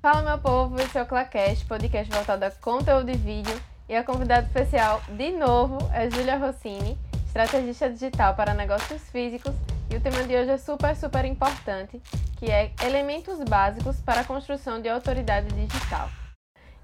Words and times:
Fala 0.00 0.22
meu 0.22 0.38
povo, 0.38 0.80
esse 0.80 0.96
é 0.96 1.02
o 1.02 1.06
Clacast, 1.06 1.66
podcast 1.66 2.14
voltado 2.14 2.44
a 2.44 2.52
conteúdo 2.52 3.10
e 3.10 3.16
vídeo. 3.16 3.60
E 3.88 3.96
a 3.96 4.04
convidada 4.04 4.46
especial, 4.46 5.02
de 5.08 5.32
novo, 5.32 5.76
é 5.92 6.08
Júlia 6.08 6.36
Rossini, 6.36 6.96
estrategista 7.26 7.90
digital 7.90 8.36
para 8.36 8.54
negócios 8.54 9.02
físicos. 9.10 9.52
E 9.90 9.96
o 9.96 10.00
tema 10.00 10.22
de 10.22 10.36
hoje 10.36 10.50
é 10.50 10.56
super, 10.56 10.94
super 10.94 11.24
importante, 11.24 12.00
que 12.38 12.48
é 12.48 12.70
elementos 12.84 13.42
básicos 13.42 14.00
para 14.00 14.20
a 14.20 14.24
construção 14.24 14.80
de 14.80 14.88
autoridade 14.88 15.48
digital. 15.48 16.08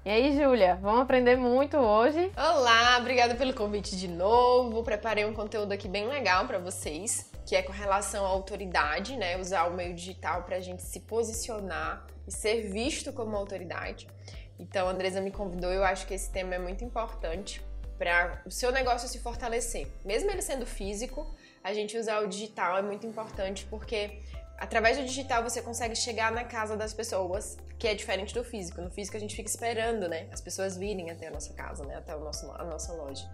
E 0.03 0.09
aí, 0.09 0.35
Júlia, 0.35 0.77
vamos 0.81 0.99
aprender 0.99 1.37
muito 1.37 1.77
hoje? 1.77 2.33
Olá, 2.35 2.97
obrigada 2.99 3.33
pelo 3.35 3.53
convite 3.53 3.95
de 3.95 4.09
novo. 4.09 4.83
Preparei 4.83 5.23
um 5.23 5.33
conteúdo 5.33 5.71
aqui 5.71 5.87
bem 5.87 6.05
legal 6.09 6.45
para 6.47 6.59
vocês, 6.59 7.31
que 7.45 7.55
é 7.55 7.61
com 7.61 7.71
relação 7.71 8.25
à 8.25 8.27
autoridade, 8.27 9.15
né? 9.15 9.37
Usar 9.37 9.67
o 9.67 9.73
meio 9.73 9.95
digital 9.95 10.43
para 10.43 10.57
a 10.57 10.59
gente 10.59 10.83
se 10.83 10.99
posicionar 10.99 12.05
e 12.27 12.31
ser 12.31 12.69
visto 12.69 13.13
como 13.13 13.35
autoridade. 13.35 14.07
Então, 14.57 14.87
a 14.87 14.91
Andresa 14.91 15.21
me 15.21 15.31
convidou, 15.31 15.71
eu 15.71 15.83
acho 15.83 16.07
que 16.07 16.13
esse 16.13 16.31
tema 16.31 16.55
é 16.55 16.59
muito 16.59 16.83
importante 16.83 17.61
para 17.97 18.41
o 18.45 18.51
seu 18.51 18.71
negócio 18.71 19.07
se 19.07 19.19
fortalecer. 19.19 19.87
Mesmo 20.03 20.29
ele 20.31 20.41
sendo 20.41 20.65
físico, 20.65 21.33
a 21.63 21.73
gente 21.73 21.97
usar 21.97 22.21
o 22.21 22.27
digital 22.27 22.77
é 22.77 22.81
muito 22.81 23.05
importante 23.05 23.65
porque 23.69 24.19
através 24.57 24.97
do 24.97 25.05
digital 25.05 25.43
você 25.43 25.61
consegue 25.61 25.95
chegar 25.95 26.31
na 26.31 26.43
casa 26.43 26.75
das 26.77 26.93
pessoas, 26.93 27.57
que 27.77 27.87
é 27.87 27.93
diferente 27.93 28.33
do 28.33 28.43
físico. 28.43 28.81
No 28.81 28.91
físico 28.91 29.17
a 29.17 29.19
gente 29.19 29.35
fica 29.35 29.49
esperando, 29.49 30.07
né? 30.07 30.27
As 30.31 30.41
pessoas 30.41 30.77
virem 30.77 31.09
até 31.09 31.27
a 31.27 31.31
nossa 31.31 31.53
casa, 31.53 31.85
né? 31.85 31.95
Até 31.95 32.15
o 32.15 32.19
nosso, 32.19 32.49
a 32.51 32.63
nossa 32.63 32.93
loja. 32.93 33.29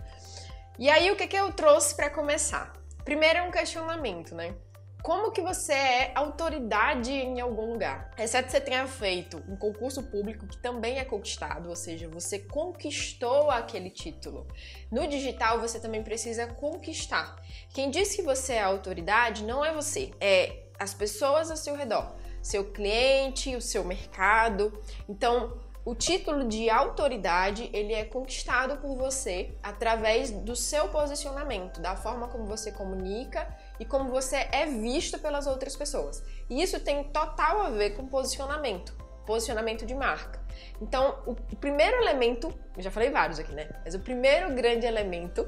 E 0.80 0.90
aí 0.90 1.12
o 1.12 1.16
que, 1.16 1.28
que 1.28 1.36
eu 1.36 1.52
trouxe 1.54 1.96
para 1.96 2.10
começar? 2.10 2.74
Primeiro 3.04 3.40
é 3.40 3.42
um 3.44 3.52
questionamento, 3.52 4.34
né? 4.34 4.56
Como 5.04 5.32
que 5.32 5.42
você 5.42 5.74
é 5.74 6.12
autoridade 6.14 7.12
em 7.12 7.42
algum 7.42 7.72
lugar? 7.72 8.12
Exceto 8.18 8.46
que 8.46 8.52
você 8.52 8.62
tenha 8.62 8.88
feito 8.88 9.44
um 9.48 9.56
concurso 9.56 10.04
público 10.04 10.46
que 10.46 10.58
também 10.58 11.00
é 11.00 11.06
conquistado, 11.06 11.70
ou 11.70 11.76
seja, 11.76 12.08
você 12.08 12.38
conquistou 12.38 13.50
aquele 13.50 13.90
título. 13.90 14.46
No 14.92 15.08
digital 15.08 15.60
você 15.60 15.80
também 15.80 16.04
precisa 16.04 16.46
conquistar. 16.46 17.36
Quem 17.74 17.90
diz 17.90 18.16
que 18.16 18.22
você 18.22 18.54
é 18.54 18.62
autoridade 18.62 19.44
não 19.44 19.66
é 19.66 19.74
você, 19.74 20.12
é 20.20 20.66
as 20.78 20.94
pessoas 20.94 21.50
ao 21.50 21.58
seu 21.58 21.76
redor, 21.76 22.16
seu 22.42 22.66
cliente, 22.72 23.56
o 23.56 23.62
seu 23.62 23.84
mercado. 23.84 24.72
Então, 25.10 25.60
o 25.84 25.96
título 25.96 26.48
de 26.48 26.70
autoridade 26.70 27.70
ele 27.74 27.94
é 27.94 28.06
conquistado 28.06 28.78
por 28.78 28.96
você 28.96 29.52
através 29.64 30.30
do 30.30 30.56
seu 30.56 30.90
posicionamento, 30.90 31.82
da 31.82 31.96
forma 31.96 32.28
como 32.28 32.46
você 32.46 32.72
comunica 32.72 33.48
e 33.80 33.86
como 33.86 34.12
você 34.12 34.48
é 34.52 34.68
visto 34.68 35.18
pelas 35.18 35.48
outras 35.48 35.76
pessoas. 35.76 36.24
E 36.48 36.62
isso 36.62 36.80
tem 36.80 37.04
total 37.06 37.62
a 37.62 37.70
ver 37.72 37.96
com 37.96 38.06
posicionamento, 38.06 38.94
posicionamento 39.26 39.84
de 39.84 39.96
marca. 39.96 40.40
Então, 40.80 41.18
o 41.26 41.34
primeiro 41.56 41.98
elemento, 41.98 42.54
eu 42.78 42.84
já 42.84 42.92
falei 42.92 43.10
vários 43.10 43.40
aqui, 43.40 43.52
né? 43.52 43.68
Mas 43.84 43.96
o 43.96 44.00
primeiro 44.00 44.54
grande 44.54 44.86
elemento 44.86 45.48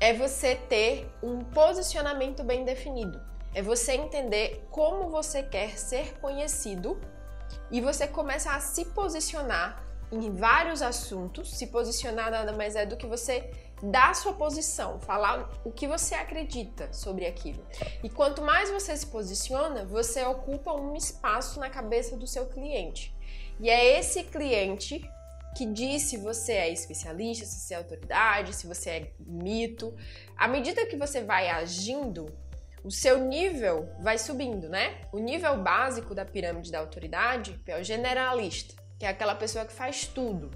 é 0.00 0.14
você 0.14 0.54
ter 0.54 1.10
um 1.22 1.40
posicionamento 1.40 2.42
bem 2.42 2.64
definido. 2.64 3.20
É 3.54 3.60
você 3.60 3.92
entender 3.92 4.66
como 4.70 5.10
você 5.10 5.42
quer 5.42 5.78
ser 5.78 6.18
conhecido 6.20 6.98
e 7.70 7.80
você 7.80 8.06
começa 8.06 8.50
a 8.50 8.60
se 8.60 8.84
posicionar 8.86 9.84
em 10.12 10.30
vários 10.30 10.82
assuntos. 10.82 11.56
Se 11.56 11.66
posicionar 11.68 12.30
nada 12.30 12.52
mais 12.52 12.76
é 12.76 12.86
do 12.86 12.96
que 12.96 13.06
você 13.06 13.50
dar 13.82 14.14
sua 14.14 14.32
posição, 14.32 15.00
falar 15.00 15.50
o 15.64 15.70
que 15.70 15.86
você 15.86 16.14
acredita 16.14 16.92
sobre 16.92 17.26
aquilo. 17.26 17.64
E 18.02 18.08
quanto 18.08 18.40
mais 18.42 18.70
você 18.70 18.96
se 18.96 19.06
posiciona, 19.06 19.84
você 19.84 20.24
ocupa 20.24 20.72
um 20.72 20.94
espaço 20.94 21.58
na 21.60 21.68
cabeça 21.68 22.16
do 22.16 22.26
seu 22.26 22.46
cliente. 22.46 23.14
E 23.60 23.68
é 23.68 23.98
esse 23.98 24.24
cliente 24.24 25.08
que 25.56 25.66
diz 25.66 26.02
se 26.02 26.16
você 26.16 26.52
é 26.52 26.72
especialista, 26.72 27.46
se 27.46 27.60
você 27.60 27.74
é 27.74 27.76
autoridade, 27.76 28.54
se 28.54 28.66
você 28.66 28.90
é 28.90 29.12
mito. 29.20 29.94
À 30.36 30.48
medida 30.48 30.84
que 30.86 30.96
você 30.96 31.22
vai 31.22 31.48
agindo, 31.48 32.26
o 32.84 32.90
seu 32.90 33.18
nível 33.18 33.88
vai 34.00 34.18
subindo, 34.18 34.68
né? 34.68 35.06
O 35.10 35.18
nível 35.18 35.56
básico 35.56 36.14
da 36.14 36.24
pirâmide 36.24 36.70
da 36.70 36.80
autoridade 36.80 37.58
é 37.66 37.80
o 37.80 37.82
generalista, 37.82 38.74
que 38.98 39.06
é 39.06 39.08
aquela 39.08 39.34
pessoa 39.34 39.64
que 39.64 39.72
faz 39.72 40.06
tudo. 40.06 40.50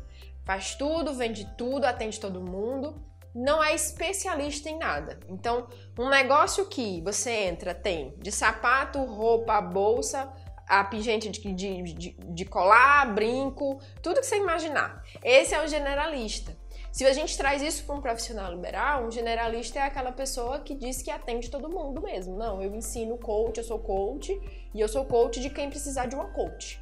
Faz 0.45 0.75
tudo, 0.75 1.15
vende 1.15 1.47
tudo, 1.57 1.85
atende 1.85 2.21
todo 2.21 2.41
mundo, 2.41 3.03
não 3.35 3.63
é 3.63 3.75
especialista 3.75 4.69
em 4.69 4.79
nada. 4.79 5.19
Então, 5.29 5.69
um 5.99 6.09
negócio 6.09 6.67
que 6.67 7.01
você 7.03 7.31
entra 7.31 7.75
tem 7.75 8.15
de 8.19 8.31
sapato, 8.31 9.03
roupa, 9.05 9.61
bolsa, 9.61 10.31
a 10.67 10.85
pingente 10.85 11.31
de, 11.31 11.55
de, 11.55 11.83
de, 11.95 12.11
de 12.13 12.45
colar, 12.45 13.15
brinco, 13.15 13.81
tudo 14.03 14.21
que 14.21 14.27
você 14.27 14.37
imaginar. 14.37 15.03
Esse 15.25 15.55
é 15.55 15.65
o 15.65 15.69
generalista. 15.69 16.55
Se 16.91 17.05
a 17.05 17.13
gente 17.13 17.37
traz 17.37 17.63
isso 17.63 17.85
para 17.85 17.95
um 17.95 18.01
profissional 18.01 18.51
liberal, 18.51 19.05
um 19.05 19.11
generalista 19.11 19.79
é 19.79 19.83
aquela 19.83 20.11
pessoa 20.11 20.61
que 20.61 20.75
diz 20.75 21.03
que 21.03 21.11
atende 21.11 21.51
todo 21.51 21.69
mundo 21.69 22.01
mesmo. 22.01 22.37
Não, 22.37 22.63
eu 22.63 22.75
ensino 22.75 23.19
coach, 23.19 23.59
eu 23.59 23.65
sou 23.65 23.79
coach 23.79 24.33
e 24.75 24.81
eu 24.81 24.89
sou 24.89 25.05
coach 25.05 25.41
de 25.41 25.51
quem 25.51 25.69
precisar 25.69 26.07
de 26.07 26.15
uma 26.15 26.29
coach. 26.33 26.81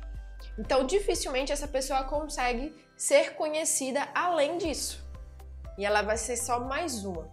Então, 0.59 0.87
dificilmente 0.87 1.53
essa 1.53 1.69
pessoa 1.69 2.05
consegue 2.05 2.75
ser 2.97 3.35
conhecida 3.35 4.09
além 4.15 4.59
disso. 4.59 5.05
E 5.77 5.85
ela 5.85 6.03
vai 6.03 6.17
ser 6.17 6.37
só 6.37 6.61
mais 6.61 7.05
uma. 7.05 7.31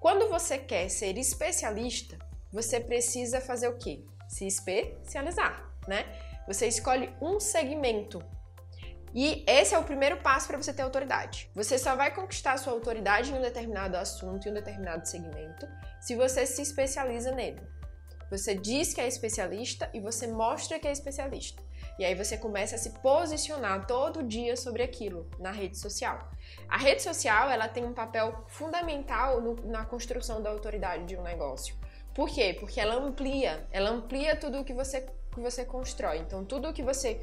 Quando 0.00 0.28
você 0.28 0.58
quer 0.58 0.88
ser 0.88 1.16
especialista, 1.16 2.18
você 2.52 2.80
precisa 2.80 3.40
fazer 3.40 3.68
o 3.68 3.78
quê? 3.78 4.04
Se 4.28 4.46
especializar, 4.46 5.70
né? 5.86 6.04
Você 6.46 6.66
escolhe 6.66 7.10
um 7.20 7.38
segmento 7.38 8.22
e 9.14 9.44
esse 9.46 9.74
é 9.74 9.78
o 9.78 9.84
primeiro 9.84 10.16
passo 10.16 10.48
para 10.48 10.56
você 10.56 10.72
ter 10.72 10.82
autoridade. 10.82 11.48
Você 11.54 11.78
só 11.78 11.94
vai 11.94 12.12
conquistar 12.12 12.58
sua 12.58 12.72
autoridade 12.72 13.30
em 13.30 13.38
um 13.38 13.40
determinado 13.40 13.96
assunto, 13.96 14.48
em 14.48 14.50
um 14.50 14.54
determinado 14.54 15.06
segmento, 15.06 15.68
se 16.00 16.16
você 16.16 16.44
se 16.44 16.60
especializa 16.60 17.30
nele. 17.30 17.62
Você 18.28 18.56
diz 18.56 18.92
que 18.92 19.00
é 19.00 19.06
especialista 19.06 19.88
e 19.94 20.00
você 20.00 20.26
mostra 20.26 20.80
que 20.80 20.88
é 20.88 20.90
especialista. 20.90 21.62
E 21.96 22.04
aí 22.04 22.16
você 22.16 22.36
começa 22.36 22.74
a 22.74 22.78
se 22.78 22.90
posicionar 22.98 23.86
todo 23.86 24.24
dia 24.24 24.56
sobre 24.56 24.82
aquilo 24.82 25.30
na 25.38 25.52
rede 25.52 25.78
social. 25.78 26.28
A 26.68 26.76
rede 26.76 27.00
social 27.00 27.48
ela 27.48 27.68
tem 27.68 27.84
um 27.84 27.92
papel 27.92 28.44
fundamental 28.48 29.40
no, 29.40 29.54
na 29.66 29.84
construção 29.84 30.42
da 30.42 30.50
autoridade 30.50 31.04
de 31.04 31.16
um 31.16 31.22
negócio. 31.22 31.76
Por 32.12 32.28
quê? 32.28 32.56
Porque 32.58 32.80
ela 32.80 32.96
amplia, 32.96 33.64
ela 33.70 33.90
amplia 33.90 34.34
tudo 34.34 34.60
o 34.60 34.64
que 34.64 34.72
você, 34.72 35.02
que 35.32 35.40
você 35.40 35.64
constrói. 35.64 36.18
Então, 36.18 36.44
tudo 36.44 36.68
o 36.68 36.72
que 36.72 36.82
você 36.82 37.20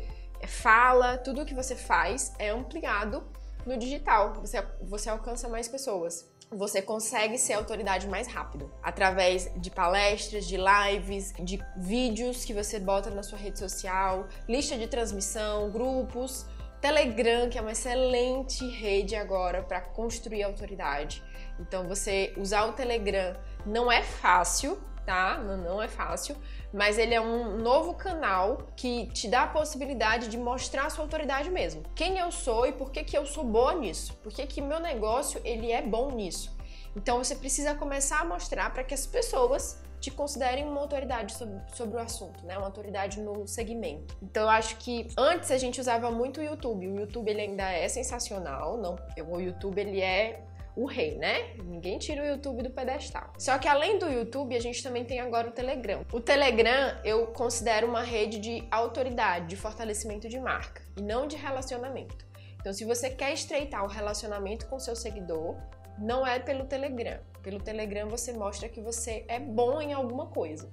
fala, 0.48 1.18
tudo 1.18 1.42
o 1.42 1.46
que 1.46 1.54
você 1.54 1.76
faz 1.76 2.34
é 2.40 2.50
ampliado 2.50 3.24
no 3.66 3.78
digital. 3.78 4.34
Você, 4.36 4.64
você 4.82 5.10
alcança 5.10 5.48
mais 5.48 5.68
pessoas. 5.68 6.30
Você 6.50 6.82
consegue 6.82 7.38
ser 7.38 7.54
autoridade 7.54 8.08
mais 8.08 8.28
rápido 8.28 8.70
através 8.84 9.50
de 9.56 9.72
palestras, 9.72 10.46
de 10.46 10.58
lives, 10.58 11.34
de 11.40 11.64
vídeos 11.78 12.44
que 12.44 12.54
você 12.54 12.78
bota 12.78 13.10
na 13.10 13.24
sua 13.24 13.38
rede 13.38 13.58
social, 13.58 14.28
lista 14.50 14.78
de 14.78 14.86
transmissão, 14.88 15.72
grupos, 15.72 16.46
Telegram, 16.82 17.48
que 17.48 17.58
é 17.58 17.62
uma 17.62 17.72
excelente 17.72 18.68
rede 18.68 19.16
agora 19.16 19.62
para 19.62 19.80
construir 19.80 20.44
autoridade. 20.44 21.24
Então, 21.60 21.88
você 21.88 22.34
usar 22.36 22.66
o 22.66 22.74
Telegram 22.74 23.36
não 23.66 23.92
é 23.92 24.02
fácil, 24.02 24.82
tá? 25.06 25.38
Não, 25.38 25.58
não 25.58 25.82
é 25.82 25.88
fácil, 25.88 26.36
mas 26.74 26.98
ele 26.98 27.14
é 27.14 27.22
um 27.22 27.58
novo 27.58 27.94
canal 27.94 28.60
que 28.76 29.08
te 29.08 29.28
dá 29.28 29.44
a 29.44 29.48
possibilidade 29.48 30.28
de 30.28 30.38
mostrar 30.38 30.86
a 30.86 30.90
sua 30.90 31.04
autoridade 31.04 31.50
mesmo. 31.50 31.84
Quem 31.96 32.18
eu 32.18 32.32
sou 32.32 32.66
e 32.66 32.72
por 32.72 32.92
que, 32.92 33.04
que 33.04 33.18
eu 33.18 33.26
sou 33.26 33.44
boa 33.44 33.74
nisso? 33.74 34.14
Por 34.24 34.32
que, 34.32 34.46
que 34.48 34.62
meu 34.62 34.80
negócio 34.80 35.42
ele 35.44 35.72
é 35.72 35.82
bom 35.82 36.12
nisso? 36.12 36.56
Então 36.96 37.18
você 37.18 37.36
precisa 37.36 37.74
começar 37.76 38.20
a 38.20 38.26
mostrar 38.26 38.72
para 38.74 38.84
que 38.84 38.94
as 38.94 39.06
pessoas 39.06 39.82
te 40.02 40.10
considerem 40.10 40.66
uma 40.66 40.82
autoridade 40.82 41.34
sobre, 41.36 41.62
sobre, 41.74 41.96
o 41.96 42.00
assunto, 42.00 42.44
né? 42.44 42.58
Uma 42.58 42.66
autoridade 42.66 43.22
no 43.22 43.48
segmento. 43.48 44.18
Então 44.22 44.44
eu 44.44 44.50
acho 44.50 44.78
que 44.78 45.08
antes 45.16 45.52
a 45.52 45.58
gente 45.60 45.80
usava 45.80 46.10
muito 46.10 46.40
o 46.40 46.44
YouTube. 46.44 46.88
O 46.88 47.00
YouTube 47.00 47.30
ele 47.30 47.42
ainda 47.42 47.72
é 47.72 47.88
sensacional, 47.88 48.78
não? 48.78 48.96
O 49.30 49.40
YouTube 49.40 49.80
ele 49.80 50.02
é 50.02 50.44
o 50.76 50.86
rei, 50.86 51.18
né? 51.18 51.54
Ninguém 51.64 51.98
tira 51.98 52.24
o 52.24 52.26
YouTube 52.26 52.64
do 52.64 52.70
pedestal. 52.70 53.34
Só 53.38 53.58
que 53.58 53.68
além 53.68 54.00
do 54.00 54.10
YouTube, 54.10 54.56
a 54.56 54.60
gente 54.60 54.82
também 54.82 55.04
tem 55.04 55.20
agora 55.20 55.50
o 55.50 55.52
Telegram. 55.52 56.06
O 56.12 56.20
Telegram 56.20 56.98
eu 57.04 57.28
considero 57.28 57.88
uma 57.88 58.02
rede 58.02 58.40
de 58.40 58.68
autoridade, 58.72 59.48
de 59.48 59.56
fortalecimento 59.56 60.30
de 60.30 60.40
marca 60.40 60.82
e 60.98 61.02
não 61.02 61.28
de 61.28 61.36
relacionamento. 61.36 62.26
Então, 62.60 62.72
se 62.72 62.86
você 62.86 63.10
quer 63.10 63.34
estreitar 63.34 63.84
o 63.84 63.88
relacionamento 63.88 64.68
com 64.68 64.80
seu 64.80 64.96
seguidor, 64.96 65.58
não 65.98 66.26
é 66.26 66.40
pelo 66.40 66.66
Telegram. 66.66 67.20
Pelo 67.42 67.60
Telegram 67.60 68.08
você 68.08 68.32
mostra 68.34 68.70
que 68.70 68.80
você 68.80 69.26
é 69.28 69.40
bom 69.40 69.82
em 69.82 69.94
alguma 69.94 70.28
coisa, 70.28 70.72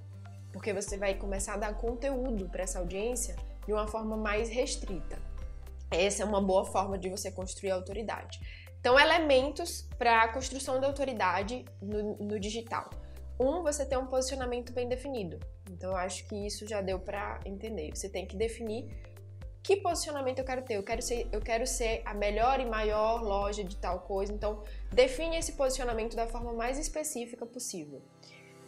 porque 0.51 0.71
você 0.71 0.97
vai 0.97 1.15
começar 1.15 1.55
a 1.55 1.57
dar 1.57 1.73
conteúdo 1.73 2.47
para 2.47 2.63
essa 2.63 2.79
audiência 2.79 3.35
de 3.65 3.73
uma 3.73 3.87
forma 3.87 4.15
mais 4.15 4.49
restrita. 4.49 5.19
Essa 5.91 6.21
é 6.21 6.25
uma 6.25 6.41
boa 6.41 6.63
forma 6.63 6.97
de 6.97 7.09
você 7.09 7.31
construir 7.31 7.71
autoridade. 7.71 8.39
Então, 8.79 8.99
elementos 8.99 9.87
para 9.97 10.23
a 10.23 10.27
construção 10.29 10.79
da 10.79 10.87
autoridade 10.87 11.65
no, 11.81 12.15
no, 12.17 12.39
digital. 12.39 12.89
Um, 13.39 13.61
você 13.61 13.85
tem 13.85 13.97
um 13.97 14.07
posicionamento 14.07 14.71
bem 14.71 14.87
definido. 14.87 15.39
Então, 15.69 15.91
eu 15.91 15.97
acho 15.97 16.27
que 16.27 16.35
isso 16.47 16.67
já 16.67 16.81
deu 16.81 16.99
para 16.99 17.39
entender. 17.45 17.91
Você 17.93 18.09
tem 18.09 18.25
que 18.25 18.35
definir 18.37 18.89
que 19.61 19.75
posicionamento 19.75 20.39
eu 20.39 20.45
quero 20.45 20.61
ter? 20.63 20.75
Eu 20.75 20.83
quero 20.83 21.01
ser, 21.01 21.27
eu 21.31 21.41
quero 21.41 21.67
ser 21.67 22.01
a 22.05 22.13
melhor 22.13 22.59
e 22.59 22.65
maior 22.65 23.21
loja 23.21 23.63
de 23.63 23.75
tal 23.75 23.99
coisa. 23.99 24.31
Então, 24.31 24.63
define 24.91 25.37
esse 25.37 25.53
posicionamento 25.53 26.15
da 26.15 26.25
forma 26.27 26.53
mais 26.53 26.79
específica 26.79 27.45
possível. 27.45 28.01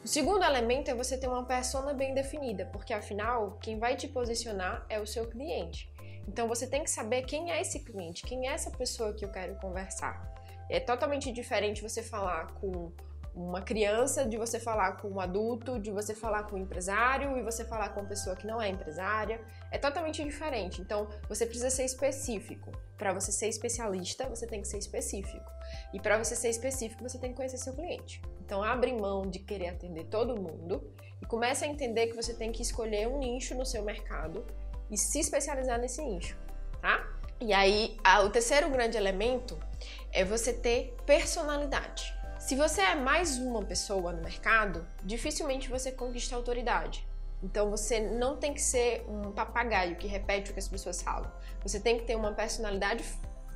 O 0.03 0.07
segundo 0.07 0.43
elemento 0.43 0.89
é 0.89 0.95
você 0.95 1.17
ter 1.17 1.27
uma 1.27 1.45
persona 1.45 1.93
bem 1.93 2.13
definida, 2.13 2.65
porque 2.65 2.91
afinal, 2.91 3.57
quem 3.61 3.77
vai 3.77 3.95
te 3.95 4.07
posicionar 4.07 4.85
é 4.89 4.99
o 4.99 5.05
seu 5.05 5.27
cliente. 5.27 5.90
Então 6.31 6.47
você 6.47 6.65
tem 6.65 6.81
que 6.81 6.89
saber 6.89 7.23
quem 7.23 7.51
é 7.51 7.59
esse 7.59 7.81
cliente, 7.81 8.23
quem 8.23 8.47
é 8.47 8.53
essa 8.53 8.71
pessoa 8.71 9.13
que 9.13 9.25
eu 9.25 9.29
quero 9.29 9.53
conversar. 9.55 10.33
É 10.69 10.79
totalmente 10.79 11.29
diferente 11.29 11.81
você 11.81 12.01
falar 12.01 12.53
com 12.53 12.89
uma 13.35 13.61
criança, 13.61 14.25
de 14.25 14.37
você 14.37 14.57
falar 14.57 14.93
com 14.93 15.09
um 15.09 15.19
adulto, 15.19 15.77
de 15.77 15.91
você 15.91 16.15
falar 16.15 16.43
com 16.43 16.55
um 16.55 16.59
empresário 16.59 17.37
e 17.37 17.43
você 17.43 17.65
falar 17.65 17.89
com 17.89 17.99
uma 17.99 18.07
pessoa 18.07 18.33
que 18.33 18.47
não 18.47 18.61
é 18.61 18.69
empresária. 18.69 19.41
É 19.69 19.77
totalmente 19.77 20.23
diferente. 20.23 20.81
Então, 20.81 21.09
você 21.27 21.45
precisa 21.45 21.69
ser 21.69 21.83
específico. 21.83 22.71
Para 22.97 23.13
você 23.13 23.31
ser 23.31 23.49
especialista, 23.49 24.29
você 24.29 24.47
tem 24.47 24.61
que 24.61 24.67
ser 24.69 24.77
específico. 24.77 25.45
E 25.93 25.99
para 25.99 26.17
você 26.17 26.33
ser 26.33 26.49
específico, 26.49 27.03
você 27.03 27.17
tem 27.17 27.31
que 27.31 27.37
conhecer 27.37 27.57
seu 27.57 27.73
cliente. 27.73 28.21
Então, 28.39 28.63
abre 28.63 28.93
mão 28.93 29.29
de 29.29 29.39
querer 29.39 29.69
atender 29.69 30.05
todo 30.05 30.41
mundo 30.41 30.93
e 31.21 31.25
comece 31.25 31.65
a 31.65 31.67
entender 31.67 32.07
que 32.07 32.15
você 32.15 32.33
tem 32.33 32.51
que 32.53 32.61
escolher 32.61 33.07
um 33.07 33.17
nicho 33.17 33.53
no 33.55 33.65
seu 33.65 33.83
mercado 33.83 34.45
e 34.91 34.97
se 34.97 35.19
especializar 35.19 35.79
nesse 35.79 36.01
nicho, 36.03 36.37
tá? 36.81 37.07
E 37.39 37.53
aí, 37.53 37.97
a, 38.03 38.21
o 38.21 38.29
terceiro 38.29 38.69
grande 38.69 38.97
elemento 38.97 39.57
é 40.11 40.23
você 40.23 40.53
ter 40.53 40.95
personalidade. 41.05 42.13
Se 42.37 42.55
você 42.55 42.81
é 42.81 42.95
mais 42.95 43.37
uma 43.37 43.63
pessoa 43.63 44.11
no 44.11 44.21
mercado, 44.21 44.85
dificilmente 45.03 45.69
você 45.69 45.91
conquista 45.91 46.35
autoridade. 46.35 47.07
Então 47.41 47.69
você 47.69 47.99
não 47.99 48.37
tem 48.37 48.53
que 48.53 48.61
ser 48.61 49.03
um 49.07 49.31
papagaio 49.31 49.95
que 49.95 50.07
repete 50.07 50.51
o 50.51 50.53
que 50.53 50.59
as 50.59 50.67
pessoas 50.67 51.01
falam. 51.01 51.31
Você 51.63 51.79
tem 51.79 51.97
que 51.97 52.05
ter 52.05 52.15
uma 52.15 52.33
personalidade 52.33 53.03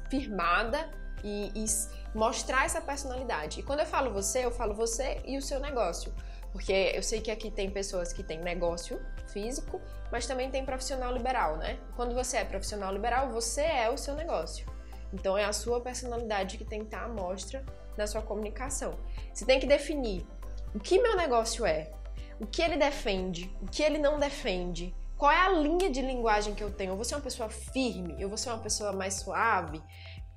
firmada 0.10 0.90
e, 1.24 1.52
e 1.56 1.66
mostrar 2.14 2.66
essa 2.66 2.82
personalidade. 2.82 3.60
E 3.60 3.64
quando 3.64 3.82
eu 3.82 3.86
falo 3.86 4.12
você, 4.12 4.46
eu 4.46 4.52
falo 4.52 4.74
você 4.74 5.22
e 5.26 5.38
o 5.38 5.42
seu 5.42 5.60
negócio. 5.60 6.14
Porque 6.56 6.94
eu 6.96 7.04
sei 7.04 7.20
que 7.20 7.30
aqui 7.30 7.52
tem 7.52 7.70
pessoas 7.70 8.14
que 8.14 8.24
têm 8.24 8.40
negócio 8.40 8.98
físico, 9.28 9.82
mas 10.10 10.26
também 10.26 10.50
tem 10.50 10.64
profissional 10.64 11.12
liberal, 11.12 11.58
né? 11.58 11.78
Quando 11.98 12.16
você 12.16 12.38
é 12.38 12.46
profissional 12.46 12.94
liberal, 12.94 13.30
você 13.30 13.60
é 13.60 13.90
o 13.90 13.98
seu 13.98 14.16
negócio. 14.16 14.66
Então 15.12 15.38
é 15.38 15.44
a 15.44 15.52
sua 15.52 15.82
personalidade 15.82 16.58
que 16.58 16.64
tem 16.64 16.80
que 16.80 16.86
estar 16.86 17.04
à 17.04 17.10
mostra 17.10 17.62
na 17.98 18.08
sua 18.08 18.22
comunicação. 18.22 18.98
Você 19.34 19.44
tem 19.44 19.60
que 19.60 19.68
definir 19.68 20.26
o 20.74 20.80
que 20.80 20.98
meu 20.98 21.18
negócio 21.18 21.66
é, 21.66 21.92
o 22.40 22.48
que 22.48 22.62
ele 22.62 22.78
defende, 22.78 23.54
o 23.62 23.66
que 23.66 23.84
ele 23.84 23.98
não 23.98 24.18
defende, 24.18 24.96
qual 25.18 25.34
é 25.34 25.42
a 25.42 25.50
linha 25.50 25.90
de 25.90 26.02
linguagem 26.02 26.56
que 26.56 26.64
eu 26.64 26.72
tenho. 26.72 26.92
Eu 26.92 26.96
vou 26.96 27.04
ser 27.04 27.16
uma 27.16 27.22
pessoa 27.22 27.50
firme, 27.50 28.16
eu 28.18 28.30
vou 28.30 28.38
ser 28.38 28.48
uma 28.48 28.60
pessoa 28.60 28.94
mais 28.94 29.16
suave. 29.16 29.84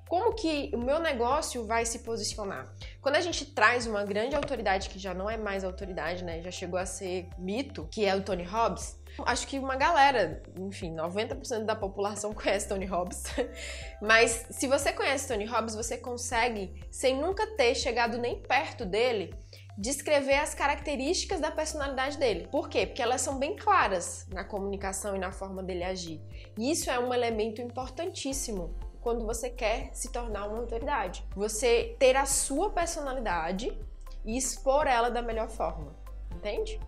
Como 0.09 0.33
que 0.33 0.71
o 0.73 0.79
meu 0.79 0.99
negócio 0.99 1.67
vai 1.67 1.85
se 1.85 1.99
posicionar? 1.99 2.73
Quando 2.99 3.15
a 3.15 3.21
gente 3.21 3.45
traz 3.45 3.85
uma 3.85 4.03
grande 4.03 4.35
autoridade 4.35 4.89
que 4.89 4.97
já 4.97 5.13
não 5.13 5.29
é 5.29 5.37
mais 5.37 5.63
autoridade, 5.63 6.23
né, 6.23 6.41
já 6.41 6.49
chegou 6.49 6.79
a 6.79 6.85
ser 6.85 7.29
mito, 7.37 7.87
que 7.91 8.03
é 8.03 8.15
o 8.15 8.23
Tony 8.23 8.43
Robbins, 8.43 8.97
Acho 9.25 9.47
que 9.47 9.59
uma 9.59 9.75
galera, 9.75 10.41
enfim, 10.57 10.95
90% 10.95 11.65
da 11.65 11.75
população 11.75 12.31
conhece 12.33 12.69
Tony 12.69 12.85
Robbins. 12.85 13.23
Mas 14.01 14.45
se 14.51 14.67
você 14.67 14.93
conhece 14.93 15.27
Tony 15.27 15.45
Robbins, 15.45 15.75
você 15.75 15.97
consegue, 15.97 16.73
sem 16.91 17.19
nunca 17.19 17.45
ter 17.55 17.75
chegado 17.75 18.17
nem 18.17 18.41
perto 18.41 18.85
dele, 18.85 19.33
descrever 19.77 20.35
as 20.35 20.53
características 20.53 21.39
da 21.39 21.51
personalidade 21.51 22.17
dele. 22.17 22.47
Por 22.51 22.69
quê? 22.69 22.85
Porque 22.85 23.01
elas 23.01 23.21
são 23.21 23.39
bem 23.39 23.55
claras 23.55 24.27
na 24.31 24.43
comunicação 24.43 25.15
e 25.15 25.19
na 25.19 25.31
forma 25.31 25.63
dele 25.63 25.83
agir. 25.83 26.21
E 26.57 26.71
isso 26.71 26.89
é 26.89 26.99
um 26.99 27.13
elemento 27.13 27.61
importantíssimo 27.61 28.88
quando 29.01 29.25
você 29.25 29.49
quer 29.49 29.89
se 29.93 30.11
tornar 30.11 30.45
uma 30.47 30.59
autoridade. 30.59 31.23
Você 31.35 31.95
ter 31.99 32.15
a 32.15 32.25
sua 32.25 32.69
personalidade 32.69 33.77
e 34.25 34.37
expor 34.37 34.87
ela 34.87 35.09
da 35.09 35.21
melhor 35.21 35.49
forma. 35.49 35.93
Entende? 36.35 36.79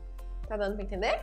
Tá 0.48 0.58
dando 0.58 0.76
pra 0.76 0.84
entender? 0.84 1.20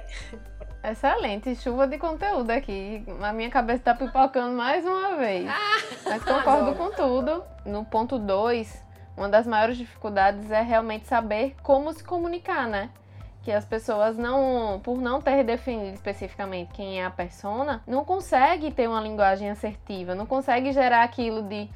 Excelente, 0.83 1.55
chuva 1.57 1.87
de 1.87 1.99
conteúdo 1.99 2.51
aqui. 2.51 3.05
A 3.21 3.33
minha 3.33 3.51
cabeça 3.51 3.83
tá 3.83 3.95
pipocando 3.95 4.57
mais 4.57 4.85
uma 4.85 5.17
vez. 5.17 5.47
Ah, 5.49 5.79
Mas 6.05 6.25
concordo 6.25 6.75
com 6.75 6.91
tudo. 6.93 7.45
No 7.65 7.85
ponto 7.85 8.19
2, 8.19 8.85
uma 9.17 9.29
das 9.29 9.47
maiores 9.47 9.77
dificuldades 9.77 10.51
é 10.51 10.63
realmente 10.63 11.07
saber 11.07 11.57
como 11.63 11.93
se 11.93 12.03
comunicar, 12.05 12.67
né? 12.69 12.91
Que 13.43 13.53
as 13.53 13.65
pessoas 13.65 14.17
não, 14.17 14.81
por 14.81 15.01
não 15.01 15.23
ter 15.23 15.43
definido 15.45 15.95
especificamente 15.95 16.73
quem 16.75 17.01
é 17.01 17.05
a 17.05 17.11
persona, 17.11 17.83
não 17.87 18.05
consegue 18.05 18.71
ter 18.71 18.89
uma 18.89 19.01
linguagem 19.01 19.49
assertiva, 19.51 20.15
não 20.15 20.27
consegue 20.27 20.73
gerar 20.73 21.03
aquilo 21.03 21.43
de 21.43 21.69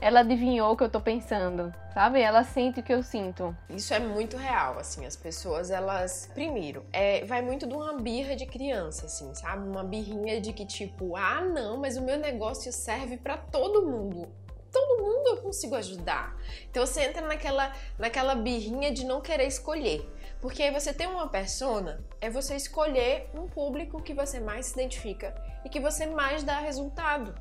ela 0.00 0.20
adivinhou 0.20 0.72
o 0.72 0.76
que 0.76 0.84
eu 0.84 0.90
tô 0.90 1.00
pensando, 1.00 1.74
sabe? 1.94 2.20
Ela 2.20 2.44
sente 2.44 2.80
o 2.80 2.82
que 2.82 2.92
eu 2.92 3.02
sinto. 3.02 3.56
Isso 3.70 3.94
é 3.94 3.98
muito 3.98 4.36
real, 4.36 4.78
assim, 4.78 5.06
as 5.06 5.16
pessoas, 5.16 5.70
elas, 5.70 6.30
primeiro, 6.34 6.84
é, 6.92 7.24
vai 7.24 7.40
muito 7.40 7.66
de 7.66 7.74
uma 7.74 7.94
birra 7.94 8.36
de 8.36 8.44
criança, 8.44 9.06
assim, 9.06 9.34
sabe? 9.34 9.66
Uma 9.66 9.82
birrinha 9.82 10.40
de 10.40 10.52
que 10.52 10.66
tipo, 10.66 11.16
ah, 11.16 11.40
não, 11.40 11.78
mas 11.78 11.96
o 11.96 12.02
meu 12.02 12.18
negócio 12.18 12.70
serve 12.72 13.16
para 13.16 13.36
todo 13.38 13.86
mundo. 13.86 14.28
Todo 14.70 15.02
mundo 15.02 15.28
eu 15.28 15.36
consigo 15.38 15.74
ajudar. 15.74 16.36
Então 16.70 16.84
você 16.84 17.04
entra 17.04 17.26
naquela, 17.26 17.72
naquela 17.98 18.34
birrinha 18.34 18.92
de 18.92 19.06
não 19.06 19.22
querer 19.22 19.46
escolher. 19.46 20.06
Porque 20.46 20.62
aí 20.62 20.70
você 20.70 20.94
tem 20.94 21.08
uma 21.08 21.26
persona, 21.26 21.98
é 22.20 22.30
você 22.30 22.54
escolher 22.54 23.28
um 23.34 23.48
público 23.48 24.00
que 24.00 24.14
você 24.14 24.38
mais 24.38 24.66
se 24.66 24.74
identifica 24.74 25.34
e 25.64 25.68
que 25.68 25.80
você 25.80 26.06
mais 26.06 26.44
dá 26.44 26.60
resultado 26.60 27.34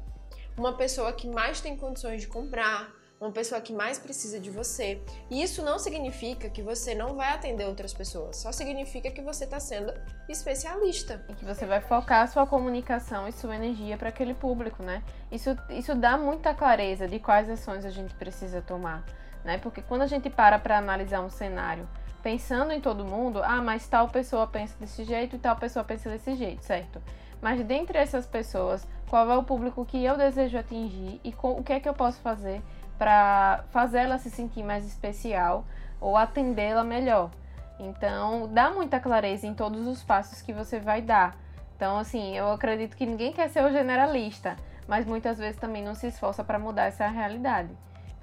uma 0.58 0.74
pessoa 0.74 1.14
que 1.14 1.28
mais 1.28 1.62
tem 1.62 1.78
condições 1.78 2.22
de 2.22 2.28
comprar, 2.28 2.90
uma 3.22 3.32
pessoa 3.32 3.62
que 3.62 3.72
mais 3.72 4.00
precisa 4.00 4.40
de 4.40 4.50
você. 4.50 5.00
E 5.30 5.44
isso 5.44 5.62
não 5.62 5.78
significa 5.78 6.50
que 6.50 6.64
você 6.64 6.96
não 6.96 7.14
vai 7.14 7.32
atender 7.32 7.68
outras 7.68 7.94
pessoas, 7.94 8.38
só 8.38 8.52
significa 8.52 9.12
que 9.12 9.22
você 9.22 9.44
está 9.44 9.60
sendo 9.60 9.94
especialista. 10.28 11.24
E 11.30 11.36
que 11.36 11.46
você 11.46 11.68
vai 11.68 11.82
focar 11.82 12.28
sua 12.28 12.48
comunicação 12.48 13.28
e 13.28 13.32
sua 13.32 13.56
energia 13.56 14.00
para 14.00 14.10
aquele 14.10 14.34
público, 14.34 14.82
né? 14.82 15.04
Isso, 15.32 15.56
isso 15.70 15.94
dá 15.94 16.18
muita 16.18 16.56
clareza 16.56 17.08
de 17.08 17.20
quais 17.20 17.52
ações 17.52 17.86
a 17.86 17.92
gente 17.92 18.16
precisa 18.16 18.64
tomar, 18.64 19.06
né? 19.44 19.60
Porque 19.60 19.84
quando 19.84 20.02
a 20.02 20.08
gente 20.08 20.28
para 20.28 20.58
para 20.58 20.80
analisar 20.80 21.22
um 21.22 21.30
cenário 21.30 21.88
pensando 22.26 22.72
em 22.72 22.82
todo 22.82 23.06
mundo, 23.06 23.40
ah, 23.44 23.62
mas 23.62 23.88
tal 23.88 24.10
pessoa 24.10 24.48
pensa 24.48 24.76
desse 24.80 25.04
jeito 25.04 25.36
e 25.36 25.40
tal 25.40 25.56
pessoa 25.58 25.86
pensa 25.86 26.10
desse 26.10 26.34
jeito, 26.34 26.64
certo? 26.64 27.00
Mas 27.40 27.64
dentre 27.64 28.00
essas 28.00 28.26
pessoas, 28.26 28.84
qual 29.08 29.30
é 29.30 29.38
o 29.38 29.44
público 29.44 29.86
que 29.86 30.04
eu 30.04 30.18
desejo 30.18 30.58
atingir 30.58 31.22
e 31.24 31.36
o 31.40 31.62
que 31.62 31.74
é 31.74 31.80
que 31.80 31.88
eu 31.88 31.94
posso 31.94 32.20
fazer 32.22 32.64
para 32.98 33.64
fazer 33.70 34.00
ela 34.00 34.18
se 34.18 34.32
sentir 34.32 34.64
mais 34.64 34.88
especial 34.88 35.66
ou 36.02 36.18
atendê-la 36.18 36.84
melhor. 36.84 37.30
Então, 37.80 38.50
dá 38.52 38.72
muita 38.72 39.00
clareza 39.00 39.46
em 39.46 39.54
todos 39.54 39.86
os 39.86 40.04
passos 40.04 40.42
que 40.42 40.52
você 40.52 40.80
vai 40.80 41.04
dar. 41.04 41.38
Então, 41.76 42.00
assim, 42.00 42.36
eu 42.36 42.52
acredito 42.52 42.98
que 42.98 43.06
ninguém 43.06 43.34
quer 43.34 43.50
ser 43.52 43.64
o 43.64 43.72
generalista, 43.72 44.56
mas 44.88 45.06
muitas 45.06 45.38
vezes 45.38 45.60
também 45.60 45.84
não 45.84 45.94
se 45.94 46.08
esforça 46.08 46.44
para 46.44 46.58
mudar 46.58 46.86
essa 46.86 47.08
realidade. 47.08 47.70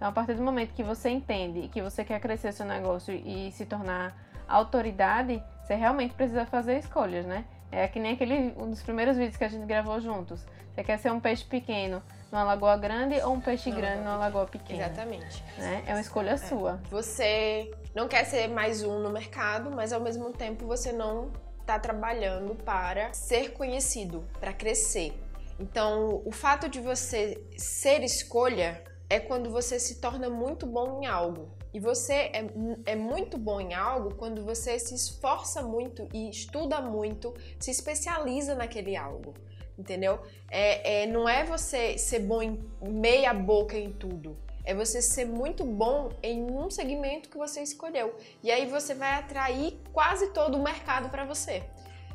Então, 0.03 0.11
a 0.11 0.13
partir 0.13 0.35
do 0.35 0.43
momento 0.43 0.75
que 0.75 0.83
você 0.83 1.11
entende 1.11 1.69
que 1.69 1.81
você 1.81 2.05
quer 2.05 2.19
crescer 2.19 2.53
seu 2.53 2.67
negócio 2.67 3.15
e 3.15 3.53
se 3.53 3.65
tornar 3.65 4.13
autoridade, 4.49 5.41
você 5.63 5.77
realmente 5.77 6.13
precisa 6.13 6.45
fazer 6.45 6.77
escolhas, 6.79 7.25
né? 7.25 7.45
É 7.71 7.87
que 7.87 8.01
nem 8.01 8.15
aquele 8.15 8.53
um 8.57 8.69
dos 8.69 8.83
primeiros 8.83 9.17
vídeos 9.17 9.37
que 9.37 9.45
a 9.45 9.49
gente 9.49 9.65
gravou 9.65 10.01
juntos. 10.01 10.45
Você 10.75 10.83
quer 10.83 10.99
ser 10.99 11.13
um 11.13 11.21
peixe 11.21 11.45
pequeno 11.45 12.03
numa 12.33 12.43
lagoa 12.43 12.77
grande 12.77 13.15
ou 13.21 13.35
um 13.35 13.41
peixe 13.41 13.71
não, 13.71 13.77
grande 13.77 13.99
numa 13.99 14.17
lagoa 14.17 14.45
pequena? 14.45 14.87
Exatamente. 14.87 15.45
Né? 15.57 15.85
É 15.87 15.93
uma 15.93 16.01
escolha 16.01 16.31
é. 16.31 16.37
sua. 16.37 16.81
Você 16.91 17.71
não 17.95 18.09
quer 18.09 18.25
ser 18.25 18.49
mais 18.49 18.83
um 18.83 18.99
no 18.99 19.11
mercado, 19.11 19.71
mas 19.71 19.93
ao 19.93 20.01
mesmo 20.01 20.33
tempo 20.33 20.67
você 20.67 20.91
não 20.91 21.31
está 21.61 21.79
trabalhando 21.79 22.57
para 22.57 23.13
ser 23.13 23.53
conhecido, 23.53 24.25
para 24.41 24.53
crescer. 24.53 25.17
Então, 25.61 26.21
o 26.25 26.33
fato 26.33 26.69
de 26.69 26.81
você 26.81 27.41
ser 27.57 28.03
escolha 28.03 28.83
é 29.13 29.21
quando 29.21 29.51
você 29.51 29.79
se 29.79 30.01
torna 30.01 30.31
muito 30.31 30.65
bom 30.65 31.03
em 31.03 31.07
algo. 31.07 31.51
E 31.75 31.79
você 31.79 32.15
é, 32.15 32.47
é 32.87 32.97
muito 32.97 33.37
bom 33.37 33.61
em 33.61 33.75
algo 33.75 34.15
quando 34.15 34.43
você 34.43 34.79
se 34.79 34.95
esforça 34.95 35.61
muito 35.61 36.09
e 36.15 36.31
estuda 36.31 36.81
muito, 36.81 37.35
se 37.61 37.71
especializa 37.71 38.55
naquele 38.55 38.97
algo. 38.97 39.35
Entendeu? 39.79 40.19
É, 40.51 41.03
é, 41.03 41.07
não 41.07 41.29
é 41.29 41.45
você 41.45 41.99
ser 41.99 42.21
bom 42.21 42.41
em 42.41 42.59
meia 42.81 43.35
boca 43.35 43.77
em 43.77 43.93
tudo. 43.93 44.35
É 44.65 44.75
você 44.75 45.03
ser 45.03 45.27
muito 45.27 45.63
bom 45.63 46.09
em 46.23 46.51
um 46.51 46.71
segmento 46.71 47.29
que 47.29 47.37
você 47.37 47.61
escolheu. 47.61 48.17
E 48.43 48.51
aí 48.51 48.65
você 48.65 48.95
vai 48.95 49.13
atrair 49.13 49.79
quase 49.93 50.33
todo 50.33 50.57
o 50.57 50.63
mercado 50.63 51.11
para 51.11 51.27
você. 51.27 51.63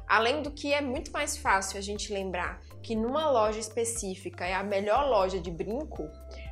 Além 0.08 0.42
do 0.42 0.50
que 0.50 0.74
é 0.74 0.82
muito 0.82 1.12
mais 1.12 1.38
fácil 1.38 1.78
a 1.78 1.82
gente 1.82 2.12
lembrar 2.12 2.62
que 2.82 2.96
numa 2.96 3.30
loja 3.30 3.60
específica 3.60 4.46
é 4.46 4.54
a 4.54 4.64
melhor 4.64 5.10
loja 5.10 5.40
de 5.40 5.52
brinco, 5.52 6.10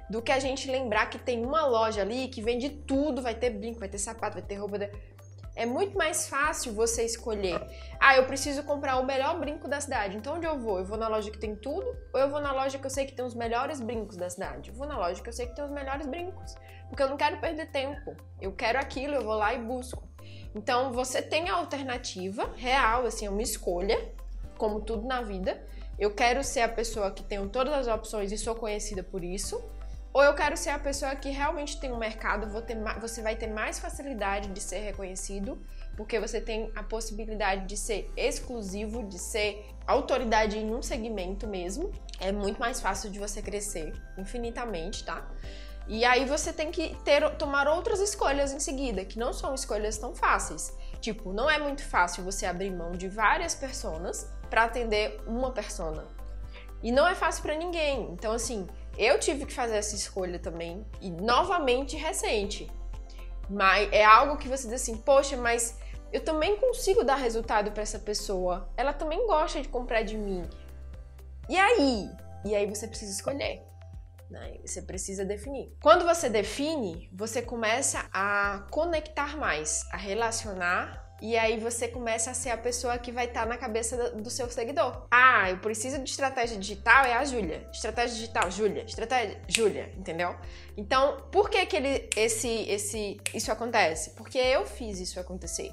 do 0.10 0.22
que 0.22 0.32
a 0.32 0.40
gente 0.40 0.70
lembrar 0.70 1.10
que 1.10 1.18
tem 1.18 1.44
uma 1.44 1.66
loja 1.66 2.02
ali 2.02 2.28
que 2.28 2.42
vende 2.42 2.70
tudo, 2.70 3.22
vai 3.22 3.34
ter 3.34 3.50
brinco, 3.50 3.80
vai 3.80 3.90
ter 3.90 3.98
sapato, 3.98 4.34
vai 4.34 4.44
ter 4.44 4.56
roupa. 4.56 4.90
É 5.56 5.66
muito 5.66 5.98
mais 5.98 6.28
fácil 6.28 6.74
você 6.74 7.04
escolher. 7.04 7.62
Ah, 8.00 8.18
eu 8.18 8.26
preciso 8.26 8.62
comprar 8.64 8.98
o 8.98 9.06
melhor 9.06 9.40
brinco 9.40 9.68
da 9.68 9.80
cidade. 9.80 10.18
Então 10.18 10.36
onde 10.36 10.46
eu 10.46 10.60
vou? 10.60 10.80
Eu 10.80 10.86
vou 10.86 10.98
na 10.98 11.08
loja 11.08 11.32
que 11.32 11.38
tem 11.38 11.56
tudo 11.56 11.88
ou 12.14 12.20
eu 12.20 12.30
vou 12.30 12.42
na 12.42 12.52
loja 12.52 12.78
que 12.78 12.86
eu 12.86 12.90
sei 12.90 13.06
que 13.06 13.14
tem 13.14 13.26
os 13.26 13.34
melhores 13.34 13.80
brincos 13.80 14.18
da 14.18 14.30
cidade? 14.30 14.70
Eu 14.70 14.76
vou 14.76 14.86
na 14.86 14.98
loja 14.98 15.24
que 15.24 15.30
eu 15.30 15.34
sei 15.34 15.48
que 15.48 15.56
tem 15.56 15.64
os 15.64 15.72
melhores 15.72 16.06
brincos. 16.06 16.56
Porque 16.90 17.02
eu 17.02 17.10
não 17.10 17.18
quero 17.18 17.40
perder 17.40 17.72
tempo. 17.72 18.16
Eu 18.40 18.52
quero 18.52 18.78
aquilo, 18.78 19.16
eu 19.16 19.24
vou 19.24 19.36
lá 19.36 19.54
e 19.54 19.58
busco. 19.58 20.04
Então 20.54 20.92
você 20.92 21.22
tem 21.22 21.50
a 21.50 21.56
alternativa 21.56 22.52
real, 22.58 23.06
assim, 23.06 23.26
é 23.26 23.30
uma 23.30 23.42
escolha, 23.42 24.14
como 24.58 24.82
tudo 24.82 25.08
na 25.08 25.22
vida. 25.22 25.66
Eu 25.98 26.14
quero 26.14 26.44
ser 26.44 26.62
a 26.62 26.70
pessoa 26.70 27.12
que 27.12 27.24
tem 27.24 27.48
todas 27.48 27.74
as 27.74 27.88
opções 27.88 28.32
e 28.32 28.38
sou 28.38 28.56
conhecida 28.56 29.02
por 29.02 29.24
isso 29.24 29.64
ou 30.16 30.24
eu 30.24 30.34
quero 30.34 30.56
ser 30.56 30.70
a 30.70 30.80
pessoa 30.80 31.14
que 31.14 31.30
realmente 31.30 31.78
tem 31.78 31.92
um 31.92 31.98
mercado, 31.98 32.48
ter, 32.62 32.78
você 33.02 33.22
vai 33.22 33.36
ter 33.36 33.48
mais 33.48 33.80
facilidade 33.80 34.48
de 34.48 34.62
ser 34.62 34.80
reconhecido, 34.80 35.62
porque 35.98 36.18
você 36.22 36.40
tem 36.40 36.72
a 36.74 36.82
possibilidade 36.82 37.66
de 37.66 37.76
ser 37.76 38.10
exclusivo, 38.16 39.04
de 39.04 39.20
ser 39.20 39.66
autoridade 39.86 40.58
em 40.58 40.74
um 40.74 40.82
segmento 40.82 41.46
mesmo. 41.46 41.92
É 42.18 42.32
muito 42.32 42.58
mais 42.62 42.80
fácil 42.80 43.12
de 43.12 43.20
você 43.20 43.42
crescer 43.42 43.92
infinitamente, 44.18 45.04
tá? 45.04 45.30
E 45.86 46.06
aí 46.06 46.24
você 46.24 46.54
tem 46.54 46.72
que 46.72 46.96
ter, 47.04 47.30
tomar 47.32 47.68
outras 47.68 48.00
escolhas 48.00 48.54
em 48.54 48.60
seguida, 48.62 49.04
que 49.04 49.20
não 49.20 49.34
são 49.34 49.54
escolhas 49.54 49.98
tão 49.98 50.16
fáceis. 50.16 50.74
Tipo, 51.02 51.34
não 51.34 51.50
é 51.50 51.60
muito 51.60 51.84
fácil 51.84 52.24
você 52.24 52.46
abrir 52.46 52.72
mão 52.72 52.94
de 52.94 53.10
várias 53.10 53.54
pessoas 53.54 54.32
para 54.50 54.64
atender 54.64 55.22
uma 55.28 55.52
persona. 55.52 56.15
E 56.84 56.92
não 56.92 57.08
é 57.08 57.16
fácil 57.16 57.42
para 57.44 57.56
ninguém. 57.56 58.12
Então, 58.12 58.32
assim, 58.32 58.68
eu 58.98 59.20
tive 59.20 59.46
que 59.46 59.54
fazer 59.54 59.76
essa 59.76 59.96
escolha 59.96 60.40
também, 60.40 60.86
e 61.02 61.10
novamente 61.10 61.96
recente. 61.98 62.70
Mas 63.50 63.92
é 63.92 64.04
algo 64.04 64.38
que 64.38 64.48
você 64.48 64.68
diz 64.68 64.82
assim, 64.82 64.98
poxa, 64.98 65.38
mas 65.38 65.78
eu 66.12 66.24
também 66.24 66.58
consigo 66.58 67.04
dar 67.04 67.16
resultado 67.16 67.72
para 67.72 67.84
essa 67.84 68.00
pessoa. 68.00 68.70
Ela 68.78 68.94
também 68.94 69.26
gosta 69.28 69.62
de 69.62 69.68
comprar 69.68 70.04
de 70.04 70.18
mim. 70.18 70.44
E 71.50 71.58
aí? 71.58 72.10
E 72.46 72.56
aí 72.56 72.66
você 72.66 72.88
precisa 72.88 73.12
escolher. 73.12 73.62
Né? 74.30 74.58
Você 74.66 74.82
precisa 74.82 75.24
definir. 75.24 75.76
Quando 75.82 76.06
você 76.06 76.30
define, 76.30 77.10
você 77.14 77.42
começa 77.42 78.08
a 78.12 78.66
conectar 78.72 79.38
mais, 79.38 79.86
a 79.92 79.98
relacionar 79.98 81.05
e 81.22 81.38
aí 81.38 81.58
você 81.58 81.88
começa 81.88 82.32
a 82.32 82.34
ser 82.34 82.50
a 82.50 82.58
pessoa 82.58 82.98
que 82.98 83.12
vai 83.12 83.26
estar 83.26 83.42
tá 83.42 83.46
na 83.46 83.58
cabeça 83.58 84.12
do 84.12 84.30
seu 84.30 84.50
seguidor. 84.50 85.08
Ah, 85.10 85.50
eu 85.50 85.58
preciso 85.60 85.98
de 86.00 86.10
estratégia 86.10 86.58
digital, 86.58 87.06
é 87.06 87.14
a 87.14 87.24
Júlia. 87.24 87.68
Estratégia 87.72 88.16
digital, 88.16 88.52
Júlia. 88.52 88.84
Estratégia, 88.84 89.42
Júlia, 89.48 89.94
entendeu? 89.98 90.36
Então, 90.76 91.18
por 91.32 91.50
que 91.50 91.66
que 91.66 91.76
ele, 91.78 92.10
esse, 92.18 92.50
esse, 92.70 93.20
isso 93.34 93.52
acontece? 93.52 94.12
Porque 94.12 94.38
eu 94.38 94.66
fiz 94.66 95.00
isso 95.00 95.20
acontecer. 95.20 95.72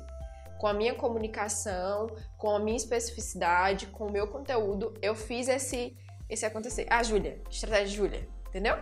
Com 0.60 0.68
a 0.68 0.72
minha 0.72 0.94
comunicação, 0.94 2.06
com 2.38 2.54
a 2.54 2.60
minha 2.60 2.76
especificidade, 2.76 3.86
com 3.86 4.06
o 4.06 4.12
meu 4.12 4.28
conteúdo, 4.28 4.94
eu 5.02 5.16
fiz 5.16 5.48
esse, 5.48 5.96
esse 6.30 6.46
acontecer. 6.46 6.86
Ah, 6.88 7.02
Júlia, 7.02 7.42
estratégia 7.50 7.96
Júlia, 7.96 8.28
entendeu? 8.48 8.76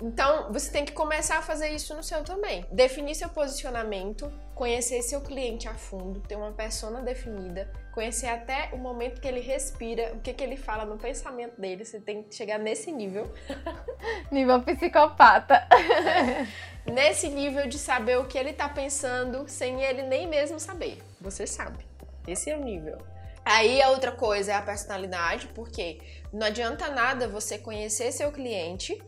Então, 0.00 0.52
você 0.52 0.70
tem 0.70 0.84
que 0.84 0.92
começar 0.92 1.38
a 1.38 1.42
fazer 1.42 1.70
isso 1.70 1.94
no 1.94 2.02
seu 2.02 2.22
também. 2.22 2.66
Definir 2.70 3.14
seu 3.14 3.30
posicionamento, 3.30 4.30
conhecer 4.54 5.00
seu 5.02 5.22
cliente 5.22 5.68
a 5.68 5.74
fundo, 5.74 6.20
ter 6.20 6.36
uma 6.36 6.52
persona 6.52 7.00
definida, 7.00 7.70
conhecer 7.94 8.26
até 8.26 8.68
o 8.74 8.78
momento 8.78 9.22
que 9.22 9.26
ele 9.26 9.40
respira, 9.40 10.12
o 10.14 10.20
que, 10.20 10.34
que 10.34 10.44
ele 10.44 10.56
fala 10.56 10.84
no 10.84 10.98
pensamento 10.98 11.58
dele. 11.58 11.82
Você 11.82 11.98
tem 11.98 12.22
que 12.22 12.34
chegar 12.34 12.58
nesse 12.58 12.92
nível. 12.92 13.32
nível 14.30 14.62
psicopata. 14.62 15.66
nesse 16.84 17.28
nível 17.30 17.66
de 17.66 17.78
saber 17.78 18.18
o 18.18 18.26
que 18.26 18.36
ele 18.36 18.52
tá 18.52 18.68
pensando 18.68 19.48
sem 19.48 19.82
ele 19.82 20.02
nem 20.02 20.26
mesmo 20.26 20.60
saber. 20.60 21.02
Você 21.22 21.46
sabe. 21.46 21.86
Esse 22.26 22.50
é 22.50 22.56
o 22.56 22.60
nível. 22.60 22.98
Aí 23.46 23.80
a 23.80 23.90
outra 23.90 24.10
coisa 24.10 24.52
é 24.52 24.54
a 24.56 24.62
personalidade, 24.62 25.46
porque 25.54 26.00
não 26.32 26.48
adianta 26.48 26.88
nada 26.90 27.28
você 27.28 27.56
conhecer 27.56 28.10
seu 28.10 28.32
cliente 28.32 29.00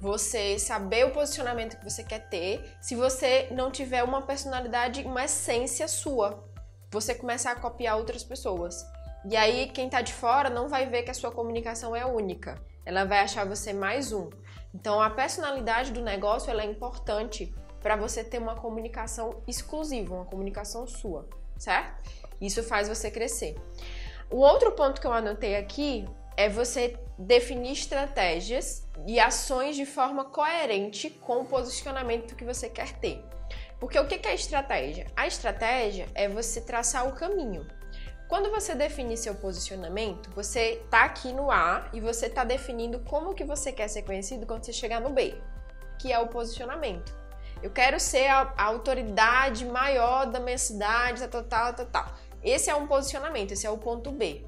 você 0.00 0.58
saber 0.58 1.06
o 1.06 1.10
posicionamento 1.10 1.76
que 1.76 1.84
você 1.84 2.04
quer 2.04 2.28
ter, 2.28 2.76
se 2.80 2.94
você 2.94 3.48
não 3.50 3.70
tiver 3.70 4.02
uma 4.02 4.22
personalidade, 4.22 5.02
uma 5.02 5.24
essência 5.24 5.88
sua. 5.88 6.44
Você 6.90 7.14
começar 7.14 7.52
a 7.52 7.60
copiar 7.60 7.96
outras 7.96 8.22
pessoas. 8.22 8.86
E 9.28 9.36
aí 9.36 9.68
quem 9.68 9.90
tá 9.90 10.00
de 10.00 10.12
fora 10.12 10.48
não 10.48 10.68
vai 10.68 10.86
ver 10.86 11.02
que 11.02 11.10
a 11.10 11.14
sua 11.14 11.30
comunicação 11.30 11.94
é 11.94 12.06
única. 12.06 12.54
Ela 12.86 13.04
vai 13.04 13.18
achar 13.18 13.44
você 13.44 13.72
mais 13.72 14.12
um. 14.12 14.30
Então 14.74 15.00
a 15.00 15.10
personalidade 15.10 15.92
do 15.92 16.00
negócio 16.00 16.50
é 16.50 16.64
importante 16.64 17.52
para 17.82 17.96
você 17.96 18.24
ter 18.24 18.38
uma 18.38 18.54
comunicação 18.54 19.42
exclusiva, 19.46 20.14
uma 20.14 20.24
comunicação 20.24 20.86
sua, 20.86 21.28
certo? 21.58 22.10
Isso 22.40 22.62
faz 22.62 22.88
você 22.88 23.10
crescer. 23.10 23.56
O 24.30 24.36
outro 24.36 24.72
ponto 24.72 25.00
que 25.00 25.06
eu 25.06 25.12
anotei 25.12 25.56
aqui 25.56 26.08
é 26.36 26.48
você 26.48 26.96
definir 27.18 27.72
estratégias 27.72 28.87
e 29.06 29.18
ações 29.18 29.76
de 29.76 29.86
forma 29.86 30.24
coerente 30.24 31.10
com 31.10 31.40
o 31.40 31.44
posicionamento 31.44 32.34
que 32.34 32.44
você 32.44 32.68
quer 32.68 32.92
ter. 32.98 33.24
Porque 33.78 33.98
o 33.98 34.06
que 34.06 34.26
é 34.26 34.34
estratégia? 34.34 35.06
A 35.16 35.26
estratégia 35.26 36.08
é 36.14 36.28
você 36.28 36.60
traçar 36.60 37.06
o 37.06 37.12
caminho. 37.12 37.66
Quando 38.28 38.50
você 38.50 38.74
define 38.74 39.16
seu 39.16 39.34
posicionamento, 39.34 40.30
você 40.34 40.82
está 40.84 41.04
aqui 41.04 41.32
no 41.32 41.50
A 41.50 41.88
e 41.94 42.00
você 42.00 42.26
está 42.26 42.44
definindo 42.44 42.98
como 43.00 43.34
que 43.34 43.44
você 43.44 43.72
quer 43.72 43.88
ser 43.88 44.02
conhecido 44.02 44.46
quando 44.46 44.64
você 44.64 44.72
chegar 44.72 45.00
no 45.00 45.10
B, 45.10 45.34
que 45.98 46.12
é 46.12 46.18
o 46.18 46.28
posicionamento. 46.28 47.16
Eu 47.62 47.70
quero 47.70 47.98
ser 47.98 48.28
a, 48.28 48.52
a 48.56 48.64
autoridade 48.64 49.64
maior 49.64 50.26
da 50.26 50.38
minha 50.38 50.58
cidade, 50.58 51.26
tal, 51.26 51.42
tal, 51.42 51.72
tal, 51.72 51.86
tal. 51.86 52.14
Esse 52.42 52.70
é 52.70 52.74
um 52.74 52.86
posicionamento, 52.86 53.52
esse 53.52 53.66
é 53.66 53.70
o 53.70 53.78
ponto 53.78 54.12
B. 54.12 54.44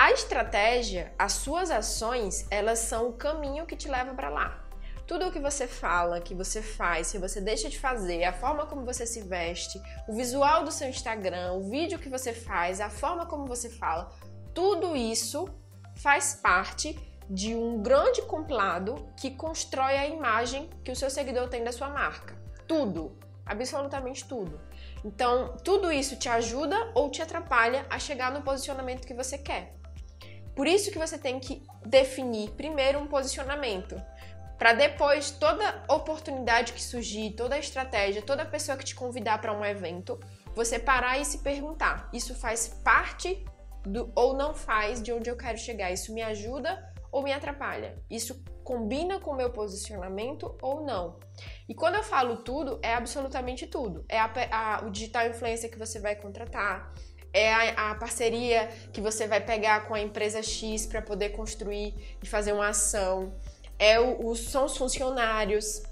A 0.00 0.12
estratégia, 0.12 1.12
as 1.18 1.32
suas 1.32 1.72
ações, 1.72 2.46
elas 2.52 2.78
são 2.78 3.08
o 3.08 3.14
caminho 3.14 3.66
que 3.66 3.74
te 3.74 3.88
leva 3.88 4.14
para 4.14 4.28
lá. 4.28 4.64
Tudo 5.04 5.26
o 5.26 5.32
que 5.32 5.40
você 5.40 5.66
fala, 5.66 6.20
que 6.20 6.36
você 6.36 6.62
faz, 6.62 7.10
que 7.10 7.18
você 7.18 7.40
deixa 7.40 7.68
de 7.68 7.80
fazer, 7.80 8.22
a 8.22 8.32
forma 8.32 8.64
como 8.64 8.84
você 8.84 9.04
se 9.04 9.22
veste, 9.22 9.82
o 10.06 10.14
visual 10.14 10.62
do 10.62 10.70
seu 10.70 10.88
Instagram, 10.88 11.54
o 11.54 11.68
vídeo 11.68 11.98
que 11.98 12.08
você 12.08 12.32
faz, 12.32 12.80
a 12.80 12.88
forma 12.88 13.26
como 13.26 13.44
você 13.44 13.68
fala, 13.68 14.08
tudo 14.54 14.94
isso 14.94 15.48
faz 15.96 16.38
parte 16.40 16.96
de 17.28 17.56
um 17.56 17.82
grande 17.82 18.22
compilado 18.22 19.12
que 19.16 19.32
constrói 19.32 19.96
a 19.96 20.06
imagem 20.06 20.70
que 20.84 20.92
o 20.92 20.96
seu 20.96 21.10
seguidor 21.10 21.48
tem 21.48 21.64
da 21.64 21.72
sua 21.72 21.88
marca. 21.88 22.36
Tudo, 22.68 23.18
absolutamente 23.44 24.24
tudo. 24.28 24.60
Então, 25.04 25.56
tudo 25.64 25.90
isso 25.90 26.14
te 26.14 26.28
ajuda 26.28 26.92
ou 26.94 27.10
te 27.10 27.20
atrapalha 27.20 27.84
a 27.90 27.98
chegar 27.98 28.30
no 28.30 28.42
posicionamento 28.42 29.04
que 29.04 29.12
você 29.12 29.36
quer. 29.36 29.77
Por 30.58 30.66
isso 30.66 30.90
que 30.90 30.98
você 30.98 31.16
tem 31.16 31.38
que 31.38 31.62
definir 31.86 32.50
primeiro 32.50 32.98
um 32.98 33.06
posicionamento, 33.06 33.94
para 34.58 34.72
depois 34.72 35.30
toda 35.30 35.84
oportunidade 35.88 36.72
que 36.72 36.82
surgir, 36.82 37.34
toda 37.36 37.56
estratégia, 37.56 38.22
toda 38.22 38.44
pessoa 38.44 38.76
que 38.76 38.84
te 38.84 38.92
convidar 38.92 39.40
para 39.40 39.52
um 39.52 39.64
evento, 39.64 40.18
você 40.56 40.76
parar 40.76 41.16
e 41.16 41.24
se 41.24 41.38
perguntar: 41.44 42.10
isso 42.12 42.34
faz 42.34 42.66
parte 42.82 43.46
do 43.84 44.10
ou 44.16 44.36
não 44.36 44.52
faz 44.52 45.00
de 45.00 45.12
onde 45.12 45.30
eu 45.30 45.36
quero 45.36 45.58
chegar? 45.58 45.92
Isso 45.92 46.12
me 46.12 46.22
ajuda 46.22 46.92
ou 47.12 47.22
me 47.22 47.32
atrapalha? 47.32 47.96
Isso 48.10 48.42
combina 48.64 49.20
com 49.20 49.30
o 49.30 49.36
meu 49.36 49.50
posicionamento 49.52 50.58
ou 50.60 50.84
não? 50.84 51.20
E 51.68 51.74
quando 51.74 51.94
eu 51.94 52.02
falo 52.02 52.38
tudo, 52.38 52.80
é 52.82 52.94
absolutamente 52.94 53.68
tudo. 53.68 54.04
É 54.08 54.18
a, 54.18 54.32
a, 54.50 54.84
o 54.84 54.90
digital 54.90 55.28
influencer 55.28 55.70
que 55.70 55.78
você 55.78 56.00
vai 56.00 56.16
contratar, 56.16 56.92
é 57.32 57.52
a, 57.52 57.90
a, 57.90 57.94
parceria 57.94 58.68
que 58.92 59.00
você 59.00 59.26
vai 59.26 59.40
pegar 59.40 59.86
com 59.86 59.94
a 59.94 60.00
empresa 60.00 60.42
X 60.42 60.86
para 60.86 61.02
poder 61.02 61.30
construir 61.30 61.94
e 62.22 62.26
fazer 62.26 62.52
uma 62.52 62.68
ação. 62.68 63.34
É 63.78 64.00
o, 64.00 64.26
o 64.26 64.36
são 64.36 64.64
os 64.64 64.76
funcionários. 64.76 65.82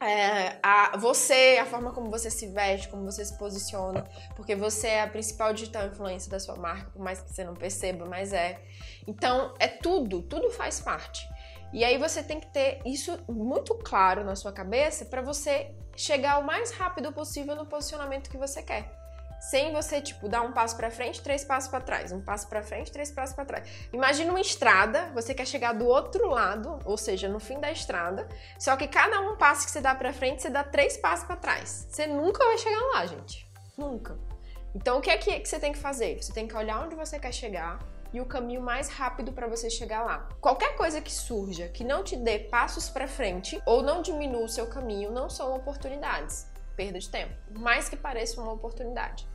É, 0.00 0.58
a, 0.62 0.96
você, 0.96 1.58
a 1.60 1.66
forma 1.66 1.92
como 1.92 2.10
você 2.10 2.28
se 2.28 2.48
veste, 2.48 2.88
como 2.88 3.04
você 3.04 3.24
se 3.24 3.38
posiciona, 3.38 4.04
porque 4.34 4.56
você 4.56 4.88
é 4.88 5.02
a 5.02 5.06
principal 5.06 5.52
digital 5.52 5.86
influência 5.86 6.28
da 6.28 6.40
sua 6.40 6.56
marca, 6.56 6.90
por 6.90 7.00
mais 7.00 7.20
que 7.20 7.32
você 7.32 7.44
não 7.44 7.54
perceba, 7.54 8.04
mas 8.06 8.32
é. 8.32 8.60
Então, 9.06 9.54
é 9.60 9.68
tudo, 9.68 10.22
tudo 10.22 10.50
faz 10.50 10.80
parte. 10.80 11.24
E 11.72 11.84
aí 11.84 11.98
você 11.98 12.22
tem 12.22 12.40
que 12.40 12.48
ter 12.48 12.80
isso 12.84 13.16
muito 13.28 13.74
claro 13.76 14.24
na 14.24 14.34
sua 14.34 14.52
cabeça 14.52 15.04
para 15.04 15.22
você 15.22 15.72
chegar 15.96 16.38
o 16.38 16.44
mais 16.44 16.72
rápido 16.72 17.12
possível 17.12 17.54
no 17.54 17.64
posicionamento 17.64 18.28
que 18.28 18.36
você 18.36 18.62
quer 18.62 19.01
sem 19.42 19.72
você, 19.72 20.00
tipo, 20.00 20.28
dar 20.28 20.42
um 20.42 20.52
passo 20.52 20.76
para 20.76 20.88
frente, 20.88 21.20
três 21.20 21.44
passos 21.44 21.68
para 21.68 21.80
trás, 21.80 22.12
um 22.12 22.20
passo 22.20 22.48
para 22.48 22.62
frente, 22.62 22.92
três 22.92 23.10
passos 23.10 23.34
para 23.34 23.44
trás. 23.44 23.68
Imagina 23.92 24.30
uma 24.30 24.40
estrada, 24.40 25.10
você 25.12 25.34
quer 25.34 25.46
chegar 25.46 25.72
do 25.72 25.84
outro 25.84 26.28
lado, 26.28 26.78
ou 26.84 26.96
seja, 26.96 27.28
no 27.28 27.40
fim 27.40 27.58
da 27.58 27.70
estrada, 27.72 28.28
só 28.56 28.76
que 28.76 28.86
cada 28.86 29.20
um 29.20 29.36
passo 29.36 29.66
que 29.66 29.72
você 29.72 29.80
dá 29.80 29.96
para 29.96 30.12
frente, 30.12 30.42
você 30.42 30.48
dá 30.48 30.62
três 30.62 30.96
passos 30.96 31.26
para 31.26 31.34
trás. 31.34 31.88
Você 31.90 32.06
nunca 32.06 32.44
vai 32.44 32.56
chegar 32.56 32.80
lá, 32.94 33.04
gente. 33.04 33.50
Nunca. 33.76 34.16
Então, 34.76 34.98
o 34.98 35.00
que 35.00 35.10
é 35.10 35.16
que 35.16 35.44
você 35.44 35.58
tem 35.58 35.72
que 35.72 35.78
fazer? 35.78 36.22
Você 36.22 36.32
tem 36.32 36.46
que 36.46 36.56
olhar 36.56 36.84
onde 36.84 36.94
você 36.94 37.18
quer 37.18 37.32
chegar 37.32 37.80
e 38.12 38.20
o 38.20 38.26
caminho 38.26 38.62
mais 38.62 38.88
rápido 38.88 39.32
para 39.32 39.48
você 39.48 39.68
chegar 39.68 40.04
lá. 40.04 40.28
Qualquer 40.40 40.76
coisa 40.76 41.00
que 41.00 41.12
surja 41.12 41.66
que 41.66 41.82
não 41.82 42.04
te 42.04 42.14
dê 42.14 42.38
passos 42.38 42.88
para 42.88 43.08
frente 43.08 43.60
ou 43.66 43.82
não 43.82 44.02
diminua 44.02 44.44
o 44.44 44.48
seu 44.48 44.68
caminho 44.68 45.10
não 45.10 45.28
são 45.28 45.52
oportunidades 45.56 46.46
perda 46.76 46.98
de 46.98 47.08
tempo, 47.08 47.34
mais 47.58 47.88
que 47.88 47.96
pareça 47.96 48.40
uma 48.40 48.52
oportunidade. 48.52 49.28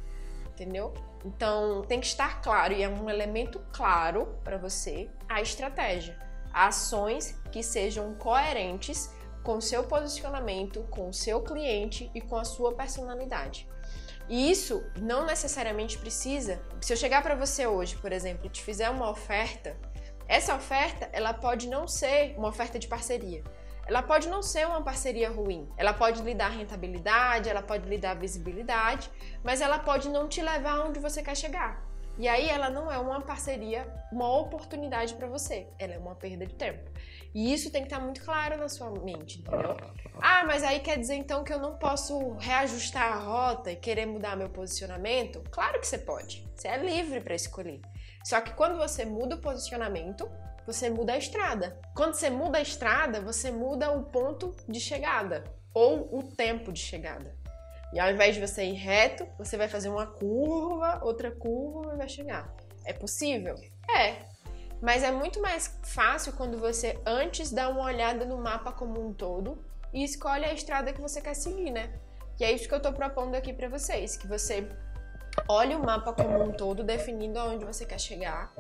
Entendeu? 0.58 0.92
Então, 1.24 1.84
tem 1.84 2.00
que 2.00 2.08
estar 2.08 2.42
claro 2.42 2.74
e 2.74 2.82
é 2.82 2.90
um 2.90 3.08
elemento 3.08 3.62
claro 3.72 4.40
para 4.44 4.58
você 4.58 5.08
a 5.30 5.40
estratégia. 5.40 6.18
Ações 6.52 7.40
que 7.52 7.62
sejam 7.62 8.16
coerentes 8.16 9.12
com 9.44 9.62
seu 9.62 9.84
posicionamento, 9.84 10.82
com 10.90 11.14
seu 11.14 11.42
cliente 11.42 12.10
e 12.16 12.20
com 12.20 12.38
a 12.38 12.44
sua 12.44 12.74
personalidade. 12.74 13.70
E 14.28 14.50
isso 14.50 14.84
não 15.00 15.28
necessariamente 15.28 16.00
precisa. 16.00 16.60
Se 16.82 16.92
eu 16.92 16.98
chegar 16.98 17.22
para 17.22 17.36
você 17.36 17.68
hoje, 17.68 17.96
por 17.98 18.12
exemplo, 18.12 18.48
e 18.48 18.50
te 18.50 18.64
fizer 18.64 18.90
uma 18.90 19.12
oferta, 19.12 19.78
essa 20.28 20.56
oferta 20.56 21.08
ela 21.14 21.36
pode 21.36 21.68
não 21.70 21.88
ser 21.88 22.34
uma 22.36 22.48
oferta 22.48 22.80
de 22.80 22.88
parceria. 22.88 23.44
Ela 23.88 24.04
pode 24.04 24.28
não 24.28 24.44
ser 24.44 24.68
uma 24.68 24.82
parceria 24.82 25.30
ruim. 25.30 25.70
Ela 25.78 25.94
pode 25.94 26.22
lhe 26.22 26.36
dar 26.36 26.50
rentabilidade, 26.50 27.50
ela 27.50 27.62
pode 27.62 27.88
lhe 27.88 27.98
dar 27.98 28.16
visibilidade, 28.16 29.10
mas 29.44 29.62
ela 29.62 29.80
pode 29.80 30.10
não 30.10 30.28
te 30.28 30.42
levar 30.42 30.82
onde 30.82 31.00
você 31.00 31.24
quer 31.24 31.36
chegar. 31.36 31.88
E 32.20 32.28
aí 32.28 32.50
ela 32.50 32.70
não 32.70 32.92
é 32.92 32.98
uma 32.98 33.22
parceria, 33.22 33.88
uma 34.12 34.28
oportunidade 34.40 35.14
para 35.14 35.28
você. 35.28 35.68
Ela 35.78 35.94
é 35.94 35.98
uma 36.00 36.16
perda 36.16 36.48
de 36.48 36.56
tempo. 36.56 36.90
E 37.34 37.54
isso 37.54 37.72
tem 37.72 37.84
que 37.84 37.88
estar 37.88 38.04
muito 38.04 38.24
claro 38.24 38.58
na 38.58 38.68
sua 38.68 38.90
mente, 38.90 39.40
entendeu? 39.40 39.78
Ah, 40.20 40.44
mas 40.46 40.64
aí 40.64 40.80
quer 40.80 40.98
dizer 40.98 41.14
então 41.14 41.44
que 41.44 41.54
eu 41.54 41.60
não 41.60 41.78
posso 41.78 42.34
reajustar 42.40 43.14
a 43.14 43.16
rota 43.16 43.72
e 43.72 43.76
querer 43.76 44.08
mudar 44.08 44.36
meu 44.36 44.50
posicionamento? 44.50 45.44
Claro 45.52 45.80
que 45.80 45.86
você 45.86 46.00
pode. 46.00 46.46
Você 46.56 46.68
é 46.68 46.78
livre 46.78 47.22
para 47.22 47.36
escolher. 47.36 47.80
Só 48.26 48.42
que 48.42 48.52
quando 48.54 48.78
você 48.78 49.06
muda 49.06 49.36
o 49.36 49.40
posicionamento, 49.40 50.28
você 50.68 50.90
muda 50.90 51.14
a 51.14 51.18
estrada. 51.18 51.80
Quando 51.96 52.16
você 52.16 52.30
muda 52.30 52.58
a 52.58 52.62
estrada, 52.62 53.22
você 53.22 53.50
muda 53.50 53.90
o 53.90 54.04
ponto 54.04 54.54
de 54.68 54.82
chegada 54.82 55.46
ou 55.74 56.20
o 56.20 56.22
tempo 56.22 56.74
de 56.74 56.82
chegada. 56.82 57.34
E 57.94 58.00
ao 58.00 58.12
invés 58.12 58.36
de 58.36 58.46
você 58.46 58.66
ir 58.66 58.74
reto, 58.74 59.26
você 59.38 59.56
vai 59.56 59.70
fazer 59.70 59.88
uma 59.88 60.06
curva, 60.06 61.00
outra 61.04 61.32
curva 61.32 61.94
e 61.94 61.98
vai 61.98 62.10
chegar. 62.10 62.54
É 62.84 62.92
possível? 62.92 63.56
É. 63.90 64.18
Mas 64.82 65.04
é 65.04 65.12
muito 65.12 65.42
mais 65.42 65.80
fácil 65.84 66.34
quando 66.34 66.58
você 66.58 67.00
antes 67.06 67.50
dá 67.50 67.70
uma 67.70 67.84
olhada 67.84 68.26
no 68.26 68.38
mapa 68.38 68.74
como 68.74 69.02
um 69.02 69.14
todo 69.14 69.64
e 69.94 70.04
escolhe 70.04 70.44
a 70.44 70.54
estrada 70.54 70.92
que 70.92 71.00
você 71.00 71.22
quer 71.22 71.34
seguir, 71.34 71.72
né? 71.72 71.98
E 72.38 72.44
é 72.44 72.52
isso 72.52 72.68
que 72.68 72.76
eu 72.76 72.82
tô 72.82 72.92
propondo 72.92 73.36
aqui 73.36 73.54
para 73.54 73.70
vocês, 73.70 74.18
que 74.18 74.28
você 74.28 74.68
olhe 75.48 75.74
o 75.74 75.80
mapa 75.80 76.12
como 76.12 76.44
um 76.44 76.52
todo, 76.52 76.84
definindo 76.84 77.40
aonde 77.40 77.64
você 77.64 77.86
quer 77.86 78.00
chegar 78.00 78.54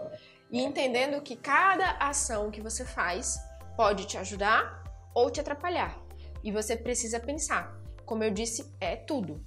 e 0.51 0.61
entendendo 0.61 1.21
que 1.21 1.35
cada 1.35 1.91
ação 1.99 2.51
que 2.51 2.61
você 2.61 2.85
faz 2.85 3.37
pode 3.75 4.05
te 4.05 4.17
ajudar 4.17 4.83
ou 5.13 5.29
te 5.29 5.39
atrapalhar. 5.39 5.97
E 6.43 6.51
você 6.51 6.75
precisa 6.75 7.19
pensar. 7.19 7.75
Como 8.05 8.23
eu 8.23 8.31
disse, 8.31 8.73
é 8.79 8.95
tudo. 8.95 9.43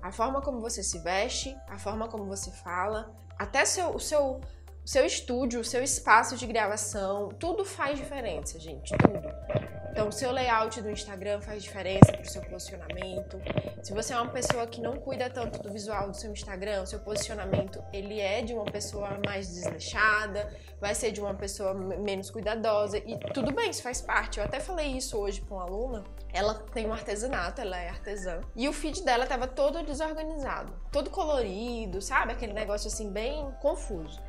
A 0.00 0.12
forma 0.12 0.40
como 0.40 0.60
você 0.60 0.82
se 0.82 0.98
veste, 1.00 1.56
a 1.68 1.78
forma 1.78 2.08
como 2.08 2.26
você 2.26 2.50
fala, 2.50 3.14
até 3.38 3.64
seu, 3.64 3.94
o 3.94 3.98
seu 3.98 4.40
seu 4.84 5.06
estúdio, 5.06 5.60
o 5.60 5.64
seu 5.64 5.82
espaço 5.82 6.36
de 6.36 6.46
gravação, 6.46 7.30
tudo 7.30 7.64
faz 7.64 7.98
diferença, 7.98 8.58
gente, 8.58 8.94
tudo. 8.98 9.63
Então, 9.94 10.08
o 10.08 10.12
seu 10.12 10.32
layout 10.32 10.82
do 10.82 10.90
Instagram 10.90 11.40
faz 11.40 11.62
diferença 11.62 12.10
para 12.10 12.22
o 12.22 12.28
seu 12.28 12.42
posicionamento. 12.42 13.40
Se 13.80 13.94
você 13.94 14.12
é 14.12 14.16
uma 14.16 14.32
pessoa 14.32 14.66
que 14.66 14.80
não 14.80 14.96
cuida 14.96 15.30
tanto 15.30 15.62
do 15.62 15.70
visual 15.70 16.10
do 16.10 16.16
seu 16.16 16.32
Instagram, 16.32 16.82
o 16.82 16.86
seu 16.86 16.98
posicionamento 16.98 17.80
ele 17.92 18.18
é 18.18 18.42
de 18.42 18.52
uma 18.52 18.64
pessoa 18.64 19.20
mais 19.24 19.46
desleixada, 19.46 20.52
vai 20.80 20.96
ser 20.96 21.12
de 21.12 21.20
uma 21.20 21.32
pessoa 21.32 21.72
menos 21.74 22.28
cuidadosa 22.28 22.98
e 22.98 23.16
tudo 23.32 23.54
bem, 23.54 23.70
isso 23.70 23.84
faz 23.84 24.00
parte. 24.00 24.40
Eu 24.40 24.44
até 24.44 24.58
falei 24.58 24.88
isso 24.88 25.16
hoje 25.16 25.40
para 25.40 25.54
uma 25.54 25.62
aluna. 25.62 26.02
Ela 26.32 26.54
tem 26.54 26.88
um 26.88 26.92
artesanato, 26.92 27.60
ela 27.60 27.80
é 27.80 27.88
artesã, 27.88 28.40
e 28.56 28.68
o 28.68 28.72
feed 28.72 29.04
dela 29.04 29.22
estava 29.22 29.46
todo 29.46 29.80
desorganizado, 29.84 30.72
todo 30.90 31.08
colorido, 31.08 32.02
sabe? 32.02 32.32
Aquele 32.32 32.52
negócio 32.52 32.88
assim 32.88 33.12
bem 33.12 33.48
confuso. 33.62 34.20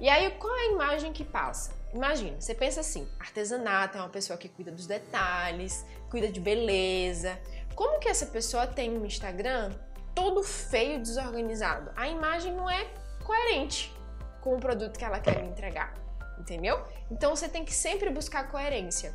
E 0.00 0.08
aí, 0.08 0.32
qual 0.32 0.52
é 0.56 0.62
a 0.62 0.72
imagem 0.72 1.12
que 1.12 1.24
passa? 1.24 1.80
Imagina, 1.92 2.40
você 2.40 2.54
pensa 2.54 2.80
assim: 2.80 3.06
artesanato 3.20 3.98
é 3.98 4.00
uma 4.00 4.08
pessoa 4.08 4.38
que 4.38 4.48
cuida 4.48 4.70
dos 4.70 4.86
detalhes, 4.86 5.84
cuida 6.10 6.28
de 6.28 6.40
beleza. 6.40 7.38
Como 7.74 7.98
que 7.98 8.08
essa 8.08 8.26
pessoa 8.26 8.66
tem 8.66 8.90
um 8.90 9.04
Instagram 9.04 9.72
todo 10.14 10.42
feio, 10.42 11.00
desorganizado? 11.00 11.90
A 11.96 12.08
imagem 12.08 12.52
não 12.52 12.68
é 12.68 12.86
coerente 13.24 13.94
com 14.40 14.56
o 14.56 14.60
produto 14.60 14.98
que 14.98 15.04
ela 15.04 15.20
quer 15.20 15.42
entregar, 15.44 15.94
entendeu? 16.38 16.82
Então 17.10 17.34
você 17.34 17.48
tem 17.48 17.64
que 17.64 17.72
sempre 17.72 18.10
buscar 18.10 18.50
coerência. 18.50 19.14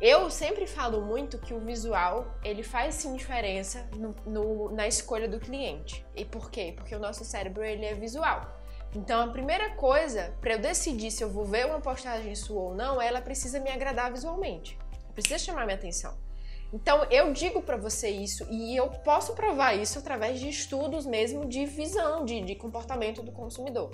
Eu 0.00 0.28
sempre 0.28 0.66
falo 0.66 1.00
muito 1.00 1.38
que 1.38 1.54
o 1.54 1.60
visual 1.60 2.26
ele 2.42 2.62
faz 2.62 2.96
sim 2.96 3.14
diferença 3.14 3.88
no, 3.96 4.14
no, 4.26 4.70
na 4.72 4.88
escolha 4.88 5.28
do 5.28 5.38
cliente. 5.38 6.04
E 6.16 6.24
por 6.24 6.50
quê? 6.50 6.72
Porque 6.76 6.94
o 6.94 6.98
nosso 6.98 7.24
cérebro 7.24 7.62
ele 7.62 7.84
é 7.84 7.94
visual. 7.94 8.63
Então 8.94 9.20
a 9.20 9.26
primeira 9.28 9.70
coisa 9.70 10.32
para 10.40 10.52
eu 10.52 10.58
decidir 10.58 11.10
se 11.10 11.22
eu 11.22 11.28
vou 11.28 11.44
ver 11.44 11.66
uma 11.66 11.80
postagem 11.80 12.34
sua 12.34 12.62
ou 12.62 12.74
não, 12.74 13.02
ela 13.02 13.20
precisa 13.20 13.58
me 13.58 13.70
agradar 13.70 14.12
visualmente. 14.12 14.78
Precisa 15.12 15.38
chamar 15.38 15.64
minha 15.64 15.76
atenção. 15.76 16.16
Então 16.72 17.04
eu 17.04 17.32
digo 17.32 17.62
para 17.62 17.76
você 17.76 18.08
isso 18.08 18.46
e 18.50 18.76
eu 18.76 18.88
posso 18.88 19.34
provar 19.34 19.74
isso 19.74 19.98
através 19.98 20.38
de 20.38 20.48
estudos 20.48 21.06
mesmo 21.06 21.46
de 21.46 21.66
visão, 21.66 22.24
de, 22.24 22.40
de 22.40 22.54
comportamento 22.54 23.22
do 23.22 23.32
consumidor. 23.32 23.90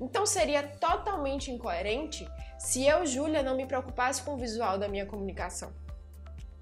Então 0.00 0.24
seria 0.24 0.62
totalmente 0.62 1.50
incoerente 1.50 2.26
se 2.58 2.86
eu, 2.86 3.04
Júlia, 3.04 3.42
não 3.42 3.56
me 3.56 3.66
preocupasse 3.66 4.22
com 4.22 4.34
o 4.34 4.36
visual 4.38 4.78
da 4.78 4.88
minha 4.88 5.04
comunicação. 5.04 5.72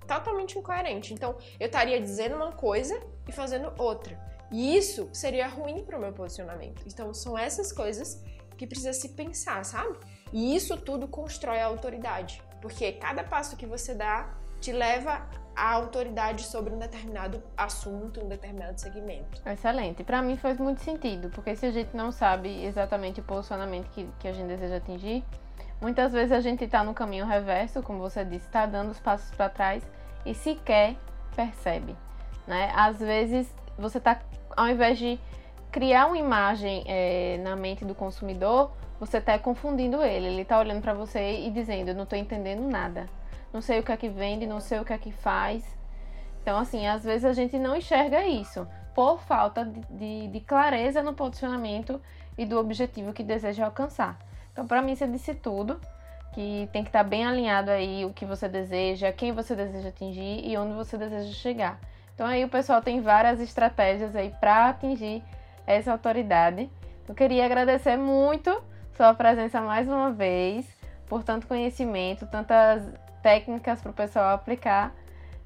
Totalmente 0.06 0.58
incoerente. 0.58 1.12
Então 1.12 1.36
eu 1.60 1.66
estaria 1.66 2.00
dizendo 2.00 2.36
uma 2.36 2.52
coisa 2.52 3.00
e 3.28 3.32
fazendo 3.32 3.72
outra. 3.78 4.18
E 4.50 4.76
isso 4.76 5.08
seria 5.12 5.46
ruim 5.46 5.84
para 5.84 5.96
o 5.96 6.00
meu 6.00 6.12
posicionamento. 6.12 6.82
Então, 6.86 7.12
são 7.12 7.36
essas 7.36 7.72
coisas 7.72 8.22
que 8.56 8.66
precisa 8.66 8.92
se 8.92 9.10
pensar, 9.10 9.64
sabe? 9.64 9.98
E 10.32 10.54
isso 10.54 10.76
tudo 10.76 11.06
constrói 11.06 11.60
a 11.60 11.66
autoridade, 11.66 12.42
porque 12.60 12.92
cada 12.92 13.22
passo 13.22 13.56
que 13.56 13.66
você 13.66 13.94
dá 13.94 14.34
te 14.60 14.72
leva 14.72 15.26
à 15.54 15.72
autoridade 15.72 16.42
sobre 16.42 16.74
um 16.74 16.78
determinado 16.78 17.42
assunto, 17.56 18.24
um 18.24 18.28
determinado 18.28 18.78
segmento. 18.80 19.40
Excelente. 19.46 20.04
Para 20.04 20.20
mim 20.22 20.36
faz 20.36 20.58
muito 20.58 20.80
sentido, 20.82 21.30
porque 21.30 21.54
se 21.56 21.66
a 21.66 21.70
gente 21.70 21.96
não 21.96 22.12
sabe 22.12 22.64
exatamente 22.64 23.20
o 23.20 23.22
posicionamento 23.22 23.88
que, 23.90 24.08
que 24.18 24.28
a 24.28 24.32
gente 24.32 24.48
deseja 24.48 24.76
atingir, 24.76 25.24
muitas 25.80 26.12
vezes 26.12 26.32
a 26.32 26.40
gente 26.40 26.64
está 26.64 26.82
no 26.82 26.94
caminho 26.94 27.26
reverso, 27.26 27.82
como 27.82 27.98
você 27.98 28.24
disse, 28.24 28.46
está 28.46 28.66
dando 28.66 28.90
os 28.90 29.00
passos 29.00 29.30
para 29.34 29.48
trás 29.48 29.82
e 30.26 30.34
sequer 30.34 30.96
percebe. 31.34 31.96
Né? 32.46 32.72
Às 32.74 32.98
vezes 32.98 33.52
você 33.78 33.98
está 33.98 34.20
ao 34.58 34.68
invés 34.68 34.98
de 34.98 35.18
criar 35.70 36.06
uma 36.06 36.18
imagem 36.18 36.82
é, 36.86 37.38
na 37.38 37.54
mente 37.54 37.84
do 37.84 37.94
consumidor, 37.94 38.72
você 38.98 39.18
está 39.18 39.38
confundindo 39.38 40.02
ele. 40.02 40.26
Ele 40.26 40.42
está 40.42 40.58
olhando 40.58 40.82
para 40.82 40.92
você 40.92 41.46
e 41.46 41.50
dizendo: 41.50 41.90
Eu 41.90 41.94
não 41.94 42.02
estou 42.02 42.18
entendendo 42.18 42.68
nada. 42.68 43.08
Não 43.52 43.60
sei 43.60 43.78
o 43.78 43.82
que 43.82 43.92
é 43.92 43.96
que 43.96 44.08
vende, 44.08 44.46
não 44.46 44.60
sei 44.60 44.80
o 44.80 44.84
que 44.84 44.92
é 44.92 44.98
que 44.98 45.12
faz. 45.12 45.64
Então, 46.42 46.58
assim, 46.58 46.86
às 46.86 47.04
vezes 47.04 47.24
a 47.24 47.32
gente 47.32 47.58
não 47.58 47.76
enxerga 47.76 48.26
isso 48.26 48.66
por 48.94 49.20
falta 49.20 49.64
de, 49.64 49.80
de, 49.90 50.28
de 50.28 50.40
clareza 50.40 51.02
no 51.02 51.14
posicionamento 51.14 52.00
e 52.36 52.44
do 52.44 52.58
objetivo 52.58 53.12
que 53.12 53.22
deseja 53.22 53.64
alcançar. 53.64 54.18
Então, 54.52 54.66
para 54.66 54.82
mim, 54.82 54.94
você 54.94 55.06
disse 55.06 55.34
tudo. 55.34 55.80
Que 56.34 56.68
tem 56.72 56.84
que 56.84 56.90
estar 56.90 57.02
tá 57.02 57.08
bem 57.08 57.26
alinhado 57.26 57.70
aí 57.70 58.04
o 58.04 58.12
que 58.12 58.24
você 58.24 58.48
deseja, 58.48 59.10
quem 59.10 59.32
você 59.32 59.56
deseja 59.56 59.88
atingir 59.88 60.46
e 60.46 60.56
onde 60.56 60.74
você 60.74 60.96
deseja 60.96 61.32
chegar. 61.32 61.80
Então 62.18 62.26
aí 62.26 62.44
o 62.44 62.48
pessoal 62.48 62.82
tem 62.82 63.00
várias 63.00 63.38
estratégias 63.38 64.16
aí 64.16 64.34
para 64.40 64.70
atingir 64.70 65.22
essa 65.64 65.92
autoridade. 65.92 66.68
Eu 67.08 67.14
queria 67.14 67.44
agradecer 67.44 67.96
muito 67.96 68.60
sua 68.96 69.14
presença 69.14 69.60
mais 69.60 69.86
uma 69.86 70.10
vez, 70.10 70.66
por 71.06 71.22
tanto 71.22 71.46
conhecimento, 71.46 72.26
tantas 72.26 72.82
técnicas 73.22 73.80
para 73.80 73.92
o 73.92 73.94
pessoal 73.94 74.34
aplicar. 74.34 74.92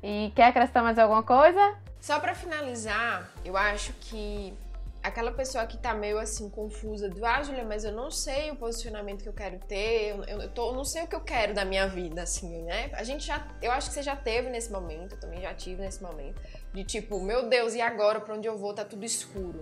E 0.02 0.32
quer 0.34 0.46
acrescentar 0.46 0.82
mais 0.82 0.98
alguma 0.98 1.22
coisa? 1.22 1.74
Só 2.00 2.18
para 2.18 2.34
finalizar, 2.34 3.28
eu 3.44 3.54
acho 3.54 3.92
que 4.00 4.54
aquela 5.02 5.32
pessoa 5.32 5.66
que 5.66 5.76
tá 5.76 5.92
meio 5.92 6.18
assim 6.18 6.48
confusa 6.48 7.08
do 7.08 7.24
ah, 7.26 7.42
Julia, 7.42 7.64
mas 7.64 7.84
eu 7.84 7.92
não 7.92 8.10
sei 8.10 8.50
o 8.50 8.56
posicionamento 8.56 9.22
que 9.22 9.28
eu 9.28 9.32
quero 9.32 9.58
ter, 9.58 10.10
eu, 10.10 10.22
eu, 10.24 10.48
tô, 10.48 10.70
eu 10.70 10.74
não 10.74 10.84
sei 10.84 11.02
o 11.02 11.06
que 11.08 11.16
eu 11.16 11.20
quero 11.20 11.52
da 11.52 11.64
minha 11.64 11.88
vida, 11.88 12.22
assim, 12.22 12.62
né? 12.62 12.90
A 12.92 13.02
gente 13.02 13.26
já, 13.26 13.46
eu 13.60 13.72
acho 13.72 13.88
que 13.88 13.94
você 13.94 14.02
já 14.02 14.14
teve 14.14 14.48
nesse 14.48 14.70
momento, 14.70 15.14
eu 15.14 15.20
também 15.20 15.40
já 15.40 15.52
tive 15.52 15.82
nesse 15.82 16.02
momento, 16.02 16.40
de 16.72 16.84
tipo, 16.84 17.20
meu 17.20 17.48
Deus, 17.48 17.74
e 17.74 17.80
agora 17.80 18.20
para 18.20 18.34
onde 18.34 18.46
eu 18.46 18.56
vou? 18.56 18.72
Tá 18.72 18.84
tudo 18.84 19.04
escuro. 19.04 19.60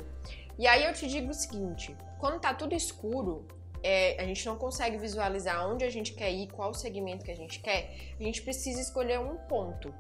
E 0.59 0.67
aí 0.67 0.85
eu 0.85 0.93
te 0.93 1.07
digo 1.07 1.31
o 1.31 1.35
seguinte, 1.35 1.97
quando 2.19 2.39
tá 2.39 2.53
tudo 2.53 2.75
escuro, 2.75 3.47
é, 3.83 4.21
a 4.21 4.27
gente 4.27 4.45
não 4.45 4.57
consegue 4.57 4.99
visualizar 4.99 5.67
onde 5.67 5.85
a 5.85 5.91
gente 5.91 6.13
quer 6.13 6.31
ir, 6.31 6.49
qual 6.49 6.75
segmento 6.75 7.25
que 7.25 7.31
a 7.31 7.37
gente 7.37 7.61
quer, 7.61 7.95
a 8.19 8.23
gente 8.23 8.43
precisa 8.43 8.79
escolher 8.79 9.19
um 9.19 9.37
ponto. 9.37 9.95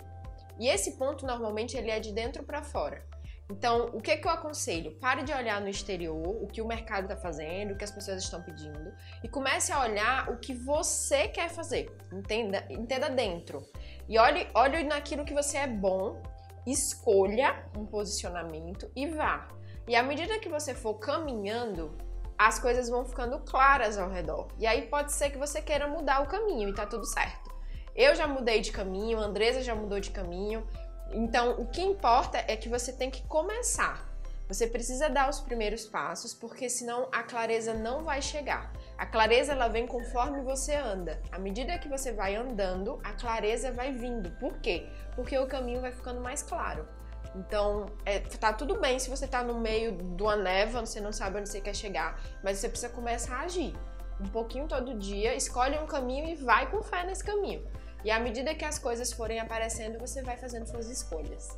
E 0.59 0.69
esse 0.69 0.99
ponto 0.99 1.25
normalmente 1.25 1.79
ele 1.79 1.91
é 1.91 1.99
de 1.99 2.13
dentro 2.13 2.43
para 2.43 2.63
fora. 2.63 3.03
Então, 3.51 3.87
o 3.93 4.01
que, 4.01 4.17
que 4.17 4.29
eu 4.29 4.31
aconselho? 4.31 4.93
Pare 5.01 5.25
de 5.25 5.33
olhar 5.33 5.61
no 5.61 5.69
exterior, 5.69 6.25
o 6.41 6.47
que 6.47 6.63
o 6.63 6.67
mercado 6.67 7.05
está 7.05 7.17
fazendo, 7.17 7.73
o 7.73 7.77
que 7.77 7.83
as 7.83 7.91
pessoas 7.91 8.23
estão 8.23 8.41
pedindo, 8.43 8.93
e 9.25 9.29
comece 9.29 9.73
a 9.73 9.81
olhar 9.81 10.31
o 10.31 10.39
que 10.39 10.55
você 10.55 11.27
quer 11.27 11.51
fazer. 11.51 11.91
Entenda, 12.13 12.65
entenda 12.71 13.11
dentro. 13.11 13.67
E 14.09 14.17
olhe, 14.19 14.47
olhe 14.55 14.85
naquilo 14.85 15.25
que 15.25 15.35
você 15.35 15.59
é 15.59 15.67
bom, 15.67 16.23
escolha 16.65 17.65
um 17.77 17.85
posicionamento 17.85 18.89
e 18.95 19.09
vá. 19.09 19.49
E 19.89 19.97
à 19.97 20.03
medida 20.03 20.39
que 20.39 20.49
você 20.49 20.73
for 20.73 20.95
caminhando, 20.95 21.97
as 22.39 22.61
coisas 22.61 22.89
vão 22.89 23.05
ficando 23.05 23.41
claras 23.41 23.99
ao 23.99 24.09
redor. 24.09 24.47
E 24.59 24.67
aí 24.67 24.83
pode 24.83 25.13
ser 25.13 25.31
que 25.31 25.39
você 25.39 25.61
queira 25.61 25.89
mudar 25.89 26.23
o 26.23 26.29
caminho 26.29 26.69
e 26.69 26.75
tá 26.75 26.87
tudo 26.87 27.05
certo. 27.05 27.51
Eu 27.97 28.15
já 28.15 28.27
mudei 28.27 28.61
de 28.61 28.71
caminho, 28.71 29.19
a 29.19 29.25
Andresa 29.25 29.63
já 29.63 29.75
mudou 29.75 29.99
de 29.99 30.11
caminho. 30.11 30.67
Então, 31.13 31.53
o 31.61 31.67
que 31.67 31.83
importa 31.83 32.45
é 32.47 32.57
que 32.57 32.69
você 32.69 32.93
tem 32.93 33.11
que 33.11 33.23
começar. 33.23 34.09
Você 34.51 34.67
precisa 34.67 35.09
dar 35.09 35.31
os 35.31 35.39
primeiros 35.39 35.87
passos, 35.87 36.35
porque 36.35 36.69
senão 36.69 37.09
a 37.13 37.23
clareza 37.23 37.73
não 37.73 38.03
vai 38.03 38.21
chegar. 38.21 38.73
A 38.99 39.07
clareza 39.07 39.53
ela 39.53 39.69
vem 39.69 39.87
conforme 39.87 40.43
você 40.43 40.75
anda. 40.75 41.23
À 41.31 41.39
medida 41.39 41.79
que 41.79 41.89
você 41.89 42.13
vai 42.13 42.35
andando, 42.35 43.01
a 43.05 43.13
clareza 43.13 43.71
vai 43.71 43.93
vindo. 43.93 44.31
Por 44.41 44.59
quê? 44.59 44.89
Porque 45.15 45.39
o 45.39 45.47
caminho 45.47 45.81
vai 45.81 45.93
ficando 45.93 46.21
mais 46.21 46.43
claro. 46.43 46.87
Então, 47.35 47.87
é, 48.05 48.19
tá 48.19 48.53
tudo 48.53 48.81
bem 48.81 48.99
se 48.99 49.09
você 49.09 49.27
tá 49.27 49.43
no 49.43 49.55
meio 49.55 49.93
de 49.93 50.23
uma 50.23 50.35
neva, 50.35 50.81
você 50.81 51.01
não 51.01 51.13
sabe 51.13 51.39
onde 51.39 51.49
você 51.49 51.61
quer 51.61 51.75
chegar, 51.75 52.21
mas 52.43 52.59
você 52.59 52.69
precisa 52.69 52.93
começar 52.93 53.37
a 53.37 53.41
agir. 53.43 53.73
Um 54.21 54.27
pouquinho 54.27 54.67
todo 54.67 54.99
dia, 54.99 55.35
escolhe 55.35 55.79
um 55.79 55.87
caminho 55.87 56.29
e 56.29 56.35
vai 56.35 56.69
com 56.69 56.83
fé 56.83 57.05
nesse 57.05 57.23
caminho. 57.23 57.65
E 58.05 58.11
à 58.11 58.19
medida 58.19 58.55
que 58.55 58.65
as 58.65 58.79
coisas 58.79 59.13
forem 59.13 59.41
aparecendo, 59.41 59.99
você 59.99 60.23
vai 60.23 60.37
fazendo 60.37 60.67
suas 60.67 60.89
escolhas. 60.89 61.49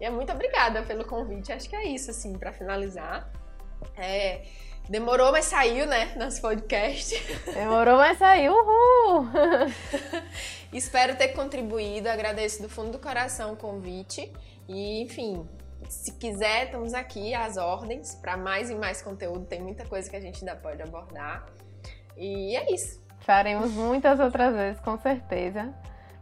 E 0.00 0.04
é 0.04 0.10
muito 0.10 0.32
obrigada 0.32 0.82
pelo 0.82 1.04
convite. 1.04 1.52
Acho 1.52 1.68
que 1.68 1.76
é 1.76 1.84
isso, 1.84 2.10
assim, 2.10 2.38
para 2.38 2.52
finalizar. 2.52 3.30
É, 3.96 4.42
Demorou, 4.90 5.30
mas 5.30 5.44
saiu, 5.44 5.86
né? 5.86 6.12
Nosso 6.16 6.40
podcast. 6.40 7.14
Demorou, 7.54 7.96
mas 7.96 8.18
saiu. 8.18 8.52
Uhul! 8.52 9.28
Espero 10.72 11.16
ter 11.16 11.28
contribuído. 11.28 12.08
Agradeço 12.08 12.60
do 12.60 12.68
fundo 12.68 12.90
do 12.90 12.98
coração 12.98 13.52
o 13.52 13.56
convite. 13.56 14.32
E, 14.68 15.00
enfim, 15.02 15.48
se 15.88 16.12
quiser, 16.14 16.64
estamos 16.64 16.92
aqui 16.92 17.32
às 17.34 17.56
ordens 17.56 18.16
para 18.16 18.36
mais 18.36 18.68
e 18.68 18.74
mais 18.74 19.00
conteúdo. 19.00 19.46
Tem 19.46 19.60
muita 19.60 19.84
coisa 19.86 20.10
que 20.10 20.16
a 20.16 20.20
gente 20.20 20.40
ainda 20.40 20.56
pode 20.56 20.82
abordar. 20.82 21.46
E 22.16 22.56
é 22.56 22.72
isso. 22.74 23.00
Faremos 23.30 23.70
muitas 23.70 24.18
outras 24.18 24.52
vezes, 24.52 24.80
com 24.80 24.98
certeza. 24.98 25.72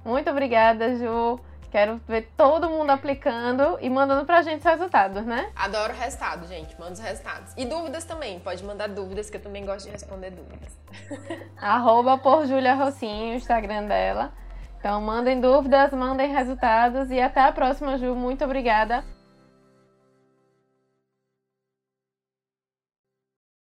Muito 0.05 0.29
obrigada, 0.29 0.95
Ju. 0.95 1.41
Quero 1.71 1.99
ver 2.07 2.31
todo 2.37 2.69
mundo 2.69 2.91
aplicando 2.91 3.79
e 3.81 3.89
mandando 3.89 4.27
pra 4.27 4.43
gente 4.43 4.59
os 4.59 4.65
resultados, 4.67 5.25
né? 5.25 5.51
Adoro 5.57 5.95
resultado, 5.95 6.47
gente. 6.47 6.79
Manda 6.79 6.93
os 6.93 6.99
resultados. 6.99 7.55
E 7.57 7.65
dúvidas 7.65 8.05
também. 8.05 8.39
Pode 8.41 8.63
mandar 8.63 8.91
dúvidas, 8.91 9.31
que 9.31 9.39
eu 9.39 9.43
também 9.43 9.65
gosto 9.65 9.87
de 9.87 9.93
responder 9.93 10.33
dúvidas. 10.33 10.79
Arroba 11.57 12.19
por 12.19 12.45
Julia 12.45 12.75
Rocinho, 12.75 13.33
o 13.33 13.37
Instagram 13.37 13.87
dela. 13.87 14.31
Então 14.79 15.01
mandem 15.01 15.41
dúvidas, 15.41 15.91
mandem 15.93 16.31
resultados 16.31 17.11
e 17.11 17.19
até 17.19 17.41
a 17.41 17.53
próxima, 17.53 17.97
Ju. 17.97 18.15
Muito 18.15 18.45
obrigada 18.45 19.03